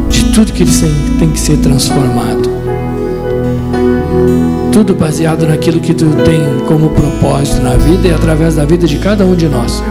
de 0.08 0.24
tudo 0.32 0.52
que 0.52 0.62
ele 0.62 0.72
tem 1.18 1.30
que 1.30 1.40
ser 1.40 1.56
transformado 1.58 2.58
tudo 4.78 4.94
baseado 4.94 5.44
naquilo 5.44 5.80
que 5.80 5.92
tu 5.92 6.06
tem 6.24 6.40
como 6.68 6.90
propósito 6.90 7.60
na 7.60 7.74
vida 7.74 8.06
e 8.06 8.14
através 8.14 8.54
da 8.54 8.64
vida 8.64 8.86
de 8.86 8.96
cada 8.98 9.26
um 9.26 9.34
de 9.34 9.48
nós. 9.48 9.82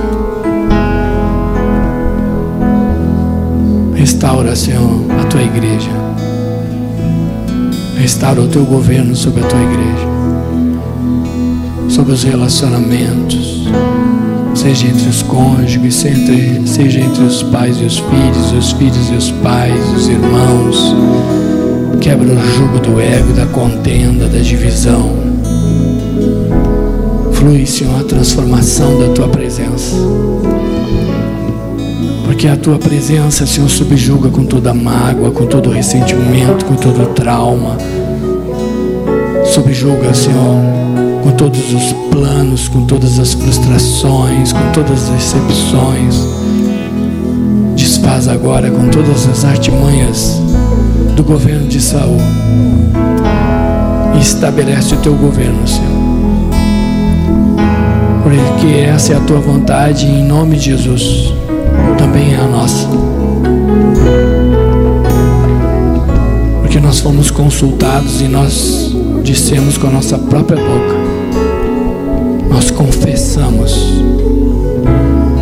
Restaura, 3.93 4.55
Senhor, 4.55 5.01
a 5.19 5.25
tua 5.25 5.43
igreja. 5.43 5.89
Restaura 7.97 8.39
o 8.39 8.47
teu 8.47 8.63
governo 8.63 9.13
sobre 9.13 9.43
a 9.43 9.47
tua 9.47 9.61
igreja. 9.61 10.06
Sobre 11.89 12.13
os 12.13 12.23
relacionamentos. 12.23 13.67
Seja 14.53 14.87
entre 14.87 15.07
os 15.07 15.21
cônjuges, 15.23 15.95
seja 15.95 16.99
entre 16.99 17.23
os 17.23 17.43
pais 17.43 17.79
e 17.79 17.85
os 17.85 17.99
filhos, 17.99 18.51
os 18.53 18.71
filhos 18.73 19.09
e 19.11 19.15
os 19.15 19.31
pais, 19.31 19.93
os 19.95 20.07
irmãos 20.07 20.95
Quebra 22.01 22.31
o 22.31 22.39
jugo 22.39 22.79
do 22.79 23.01
ego, 23.01 23.33
da 23.33 23.45
contenda, 23.47 24.27
da 24.27 24.39
divisão. 24.39 25.11
Flui, 27.33 27.65
Senhor, 27.65 27.99
a 27.99 28.03
transformação 28.03 28.99
da 28.99 29.13
tua 29.13 29.27
presença. 29.27 29.95
Porque 32.23 32.47
a 32.47 32.55
tua 32.55 32.77
presença, 32.77 33.45
Senhor, 33.45 33.69
subjuga 33.69 34.29
com 34.29 34.45
toda 34.45 34.73
mágoa, 34.73 35.31
com 35.31 35.47
todo 35.47 35.69
ressentimento, 35.69 36.65
com 36.65 36.75
todo 36.75 37.13
trauma. 37.13 37.77
Subjuga, 39.43 40.13
Senhor, 40.13 40.61
com 41.23 41.31
todos 41.31 41.73
os 41.73 41.93
planos, 42.11 42.67
com 42.67 42.85
todas 42.85 43.19
as 43.19 43.33
frustrações, 43.33 44.53
com 44.53 44.71
todas 44.71 45.09
as 45.09 45.09
decepções. 45.09 46.15
Desfaz 47.75 48.27
agora 48.27 48.69
com 48.69 48.87
todas 48.89 49.27
as 49.27 49.45
artimanhas 49.45 50.41
do 51.15 51.23
governo 51.23 51.67
de 51.67 51.81
Saul. 51.81 52.17
E 54.15 54.19
estabelece 54.19 54.95
o 54.95 54.97
teu 54.97 55.15
governo, 55.15 55.67
Senhor. 55.67 55.97
Porque 58.23 58.79
essa 58.79 59.13
é 59.13 59.15
a 59.17 59.21
tua 59.21 59.39
vontade 59.39 60.05
em 60.05 60.23
nome 60.23 60.57
de 60.57 60.71
Jesus 60.71 61.33
também 61.97 62.33
é 62.33 62.37
a 62.37 62.47
nossa. 62.47 62.87
Nós 66.87 67.01
fomos 67.01 67.29
consultados 67.29 68.21
e 68.21 68.29
nós 68.29 68.95
dissemos 69.21 69.77
com 69.77 69.87
a 69.87 69.89
nossa 69.89 70.17
própria 70.17 70.57
boca, 70.57 70.95
nós 72.49 72.71
confessamos 72.71 73.73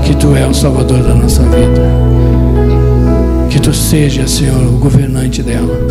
que 0.03 0.15
Tu 0.15 0.35
é 0.35 0.47
o 0.47 0.55
Salvador 0.55 1.03
da 1.03 1.13
nossa 1.13 1.43
vida. 1.43 1.81
Que 3.47 3.61
tu 3.61 3.71
seja, 3.75 4.27
Senhor, 4.27 4.59
o 4.59 4.79
governante 4.79 5.43
dela. 5.43 5.87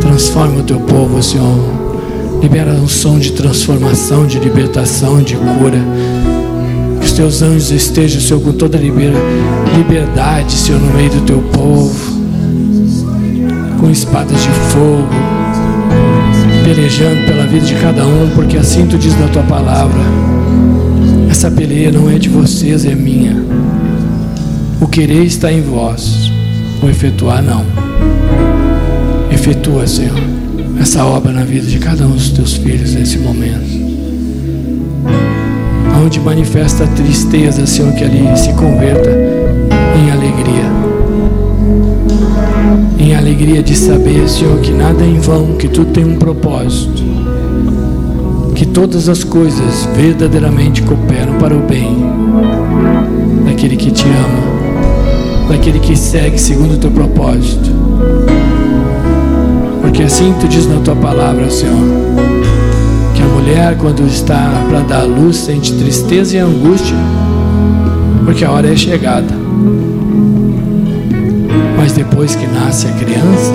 Transforma 0.00 0.58
o 0.58 0.64
teu 0.64 0.80
povo, 0.80 1.22
Senhor. 1.22 1.56
Libera 2.42 2.72
um 2.72 2.88
som 2.88 3.16
de 3.16 3.30
transformação, 3.32 4.26
de 4.26 4.40
libertação, 4.40 5.22
de 5.22 5.36
cura. 5.36 5.80
Os 7.00 7.12
teus 7.12 7.42
anjos 7.42 7.70
estejam, 7.70 8.20
Senhor, 8.20 8.42
com 8.42 8.52
toda 8.52 8.76
liberdade, 8.76 10.52
Senhor, 10.52 10.80
no 10.80 10.92
meio 10.94 11.10
do 11.10 11.20
teu 11.20 11.38
povo. 11.52 12.17
Com 13.78 13.90
espadas 13.90 14.42
de 14.42 14.48
fogo, 14.48 15.08
pelejando 16.64 17.26
pela 17.26 17.46
vida 17.46 17.64
de 17.64 17.74
cada 17.76 18.04
um, 18.04 18.28
porque 18.34 18.56
assim 18.56 18.86
tu 18.86 18.98
diz 18.98 19.18
na 19.18 19.28
tua 19.28 19.42
palavra. 19.44 20.00
Essa 21.30 21.50
peleia 21.50 21.92
não 21.92 22.10
é 22.10 22.18
de 22.18 22.28
vocês, 22.28 22.84
é 22.84 22.94
minha. 22.94 23.36
O 24.80 24.86
querer 24.88 25.24
está 25.24 25.52
em 25.52 25.62
vós, 25.62 26.30
o 26.82 26.88
efetuar 26.88 27.42
não. 27.42 27.64
Efetua, 29.30 29.86
Senhor, 29.86 30.18
essa 30.80 31.04
obra 31.04 31.32
na 31.32 31.44
vida 31.44 31.66
de 31.66 31.78
cada 31.78 32.04
um 32.06 32.10
dos 32.10 32.30
teus 32.30 32.54
filhos 32.54 32.94
nesse 32.94 33.18
momento. 33.18 33.88
Onde 36.04 36.20
manifesta 36.20 36.84
a 36.84 36.86
tristeza, 36.88 37.66
Senhor, 37.66 37.92
que 37.92 38.04
ali 38.04 38.36
se 38.36 38.52
converta 38.54 39.10
em 39.96 40.10
alegria. 40.10 40.87
Alegria 43.38 43.62
de 43.62 43.76
saber, 43.76 44.28
Senhor, 44.28 44.58
que 44.58 44.72
nada 44.72 45.04
é 45.04 45.06
em 45.06 45.20
vão, 45.20 45.52
que 45.52 45.68
tudo 45.68 45.92
tem 45.92 46.04
um 46.04 46.16
propósito. 46.16 47.04
Que 48.56 48.66
todas 48.66 49.08
as 49.08 49.22
coisas 49.22 49.88
verdadeiramente 49.94 50.82
cooperam 50.82 51.38
para 51.38 51.54
o 51.54 51.60
bem 51.60 52.04
daquele 53.46 53.76
que 53.76 53.92
te 53.92 54.02
ama 54.02 55.48
daquele 55.48 55.78
que 55.78 55.96
segue 55.96 56.36
segundo 56.36 56.74
o 56.74 56.78
teu 56.78 56.90
propósito. 56.90 57.70
Porque 59.82 60.02
assim 60.02 60.34
tu 60.40 60.48
diz 60.48 60.66
na 60.66 60.80
tua 60.80 60.96
palavra, 60.96 61.48
Senhor, 61.48 61.78
que 63.14 63.22
a 63.22 63.26
mulher, 63.26 63.78
quando 63.78 64.04
está 64.04 64.66
para 64.68 64.80
dar 64.80 65.04
luz, 65.04 65.36
sente 65.36 65.72
tristeza 65.74 66.34
e 66.34 66.40
angústia, 66.40 66.96
porque 68.24 68.44
a 68.44 68.50
hora 68.50 68.72
é 68.72 68.74
chegada. 68.74 69.37
Mas 71.88 71.96
depois 71.96 72.36
que 72.36 72.46
nasce 72.46 72.86
a 72.86 72.92
criança, 72.92 73.50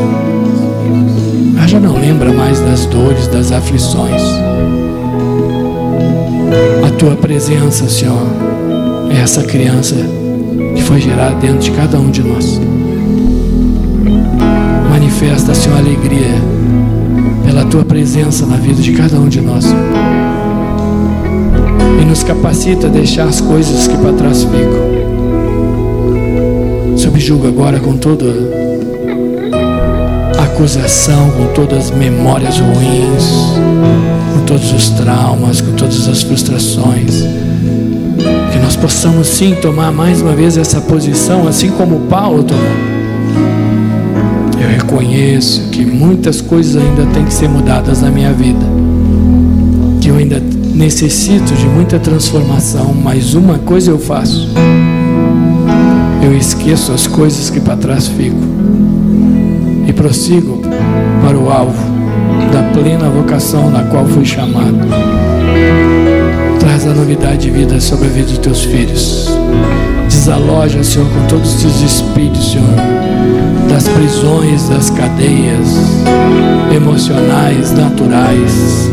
ela 1.56 1.67
já 1.67 1.80
não 1.80 2.00
lembra 2.00 2.34
mais 2.34 2.60
das 2.62 2.88
dores, 2.88 3.28
das 3.28 3.52
aflições. 3.52 4.24
A 6.84 6.89
tua 6.98 7.15
presença, 7.15 7.88
Senhor, 7.88 8.26
é 9.12 9.22
essa 9.22 9.43
criança 9.43 9.93
que 10.76 10.82
foi 10.82 11.00
gerada 11.00 11.36
dentro 11.36 11.60
de 11.60 11.69
cada 11.74 12.00
um 12.00 12.10
de 12.10 12.24
nós. 12.24 12.60
Manifesta, 14.89 15.54
Senhor, 15.54 15.78
alegria 15.78 16.34
pela 17.46 17.65
tua 17.65 17.86
presença 17.86 18.48
na 18.48 18.58
vida 18.58 18.82
de 18.82 18.93
cada 18.93 19.19
um 19.19 19.28
de 19.28 19.41
nós. 19.41 19.67
E 22.02 22.04
nos 22.04 22.24
capacita 22.24 22.88
a 22.88 22.89
deixar 22.89 23.28
as 23.28 23.39
coisas 23.39 23.88
que 23.88 23.96
para 23.96 24.13
trás 24.13 24.41
ficam. 24.41 25.03
Subjuga 27.04 27.50
agora 27.50 27.82
com 27.82 27.98
toda 27.98 28.24
acusação, 30.42 31.32
com 31.32 31.48
todas 31.54 31.89
as 31.89 31.92
memórias 31.92 32.58
ruins, 32.60 33.58
com 34.34 34.46
todos 34.46 34.72
os 34.72 34.89
traumas, 34.92 35.60
com 35.60 35.74
todas 35.74 36.08
as 36.08 36.24
frustrações. 36.24 37.26
Que 38.54 38.58
nós 38.60 38.78
possamos 38.78 39.28
sim 39.28 39.54
tomar 39.56 39.92
mais 39.92 40.22
uma 40.22 40.34
vez 40.34 40.58
essa 40.58 40.80
posição, 40.80 41.46
assim 41.46 41.72
como 41.72 42.08
Paulo 42.08 42.42
tomou 42.42 42.94
eu 44.62 44.70
reconheço 44.70 45.63
que 45.72 45.86
muitas 45.86 46.39
coisas 46.39 46.82
ainda 46.82 47.06
têm 47.08 47.26
que 47.26 47.34
ser 47.34 47.50
mudadas 47.50 48.02
na 48.02 48.10
minha 48.10 48.32
vida. 48.32 48.66
Que 50.00 50.08
eu 50.08 50.16
ainda 50.16 50.42
necessito 50.74 51.54
de 51.54 51.66
muita 51.66 52.00
transformação, 52.00 52.94
mas 52.94 53.34
uma 53.34 53.60
coisa 53.60 53.92
eu 53.92 54.00
faço. 54.00 54.48
Eu 56.24 56.36
esqueço 56.36 56.92
as 56.92 57.06
coisas 57.06 57.50
que 57.50 57.60
para 57.60 57.76
trás 57.76 58.08
ficam 58.08 58.40
e 59.88 59.94
prossigo 59.94 60.62
para 61.22 61.38
o 61.38 61.52
alvo 61.52 61.84
da 62.52 62.64
plena 62.72 63.10
vocação 63.10 63.70
na 63.70 63.84
qual 63.84 64.06
fui 64.06 64.26
chamado. 64.26 64.80
Traz 66.60 66.88
a 66.88 66.94
novidade 66.94 67.44
de 67.44 67.52
vida 67.52 67.80
sobre 67.82 68.08
a 68.08 68.10
vida 68.10 68.28
dos 68.28 68.38
teus 68.38 68.64
filhos. 68.64 69.28
Desaloja, 70.08 70.84
Senhor, 70.84 71.08
com 71.10 71.28
todos 71.28 71.66
os 71.66 71.82
espíritos, 71.82 72.52
Senhor 72.52 73.04
das 73.74 73.88
prisões, 73.88 74.70
das 74.70 74.92
cadeias 74.92 75.68
emocionais, 76.76 77.72
naturais. 77.72 78.92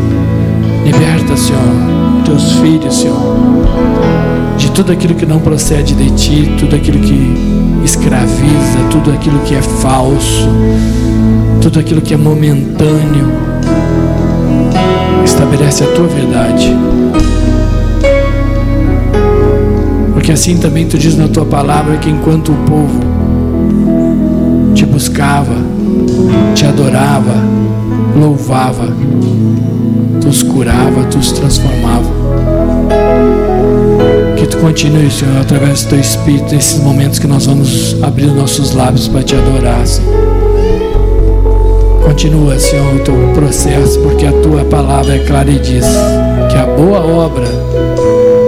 Liberta, 0.85 1.37
Senhor, 1.37 1.61
teus 2.25 2.53
filhos, 2.55 2.97
Senhor, 2.97 3.37
de 4.61 4.71
tudo 4.73 4.93
aquilo 4.93 5.15
que 5.15 5.25
não 5.25 5.41
procede 5.41 5.95
de 5.95 6.11
ti, 6.11 6.53
tudo 6.59 6.77
aquilo 6.77 6.99
que 7.01 7.35
escraviza, 7.83 8.79
tudo 8.91 9.11
aquilo 9.11 9.39
que 9.41 9.55
é 9.55 9.63
falso, 9.63 10.49
tudo 11.63 11.81
aquilo 11.81 12.03
que 12.03 12.13
é 12.13 12.17
momentâneo. 12.19 13.27
Estabelece 15.25 15.83
a 15.83 15.87
tua 15.87 16.07
verdade. 16.07 16.77
Porque 20.13 20.31
assim 20.31 20.59
também 20.59 20.87
tu 20.87 20.99
diz 20.99 21.17
na 21.17 21.27
tua 21.27 21.47
palavra 21.47 21.97
que 21.97 22.11
enquanto 22.11 22.53
o 22.53 22.57
povo 22.67 23.01
te 24.75 24.85
buscava, 24.85 25.57
te 26.55 26.67
adorava, 26.67 27.35
louvava, 28.15 28.89
tu 30.21 30.29
os 30.29 30.43
curava, 30.43 31.05
tu 31.05 31.19
os 31.19 31.33
transformava. 31.33 32.21
Que 34.41 34.47
tu 34.47 34.57
continue, 34.57 35.11
Senhor, 35.11 35.39
através 35.39 35.85
do 35.85 35.91
teu 35.91 36.01
Espírito, 36.01 36.55
nesses 36.55 36.83
momentos 36.83 37.19
que 37.19 37.27
nós 37.27 37.45
vamos 37.45 37.95
abrir 38.03 38.29
nossos 38.29 38.73
lábios 38.73 39.07
para 39.07 39.23
te 39.23 39.37
adorar, 39.37 39.87
Senhor. 39.87 40.15
Continua, 42.03 42.59
Senhor, 42.59 42.95
o 42.95 43.01
teu 43.01 43.15
processo, 43.35 44.01
porque 44.01 44.25
a 44.25 44.33
tua 44.33 44.65
palavra 44.65 45.17
é 45.17 45.19
clara 45.27 45.51
e 45.51 45.59
diz 45.59 45.85
que 46.51 46.57
a 46.57 46.65
boa 46.65 47.01
obra 47.01 47.47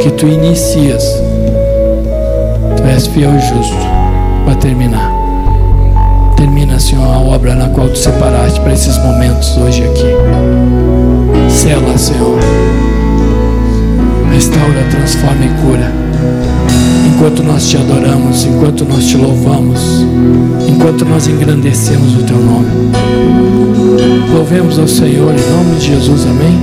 que 0.02 0.10
tu 0.12 0.26
inicias, 0.26 1.04
tu 2.78 2.82
és 2.84 3.06
fiel 3.08 3.34
e 3.36 3.40
justo 3.40 3.76
para 4.46 4.54
terminar. 4.54 5.12
Termina, 6.38 6.80
Senhor, 6.80 7.04
a 7.04 7.18
obra 7.18 7.54
na 7.54 7.68
qual 7.68 7.90
tu 7.90 7.98
separaste 7.98 8.58
para 8.60 8.72
esses 8.72 8.96
momentos 8.96 9.58
hoje 9.58 9.84
aqui. 9.84 10.06
Sela, 11.50 11.98
Senhor. 11.98 12.91
Restaura, 14.42 14.82
transforma 14.90 15.44
e 15.44 15.48
cura. 15.62 15.92
Enquanto 17.06 17.44
nós 17.44 17.68
te 17.68 17.76
adoramos, 17.76 18.44
enquanto 18.44 18.84
nós 18.84 19.06
te 19.06 19.16
louvamos, 19.16 20.04
enquanto 20.66 21.04
nós 21.04 21.28
engrandecemos 21.28 22.16
o 22.16 22.24
teu 22.24 22.38
nome. 22.38 22.66
Louvemos 24.34 24.80
ao 24.80 24.88
Senhor 24.88 25.32
em 25.32 25.50
nome 25.52 25.78
de 25.78 25.86
Jesus, 25.86 26.26
amém. 26.26 26.58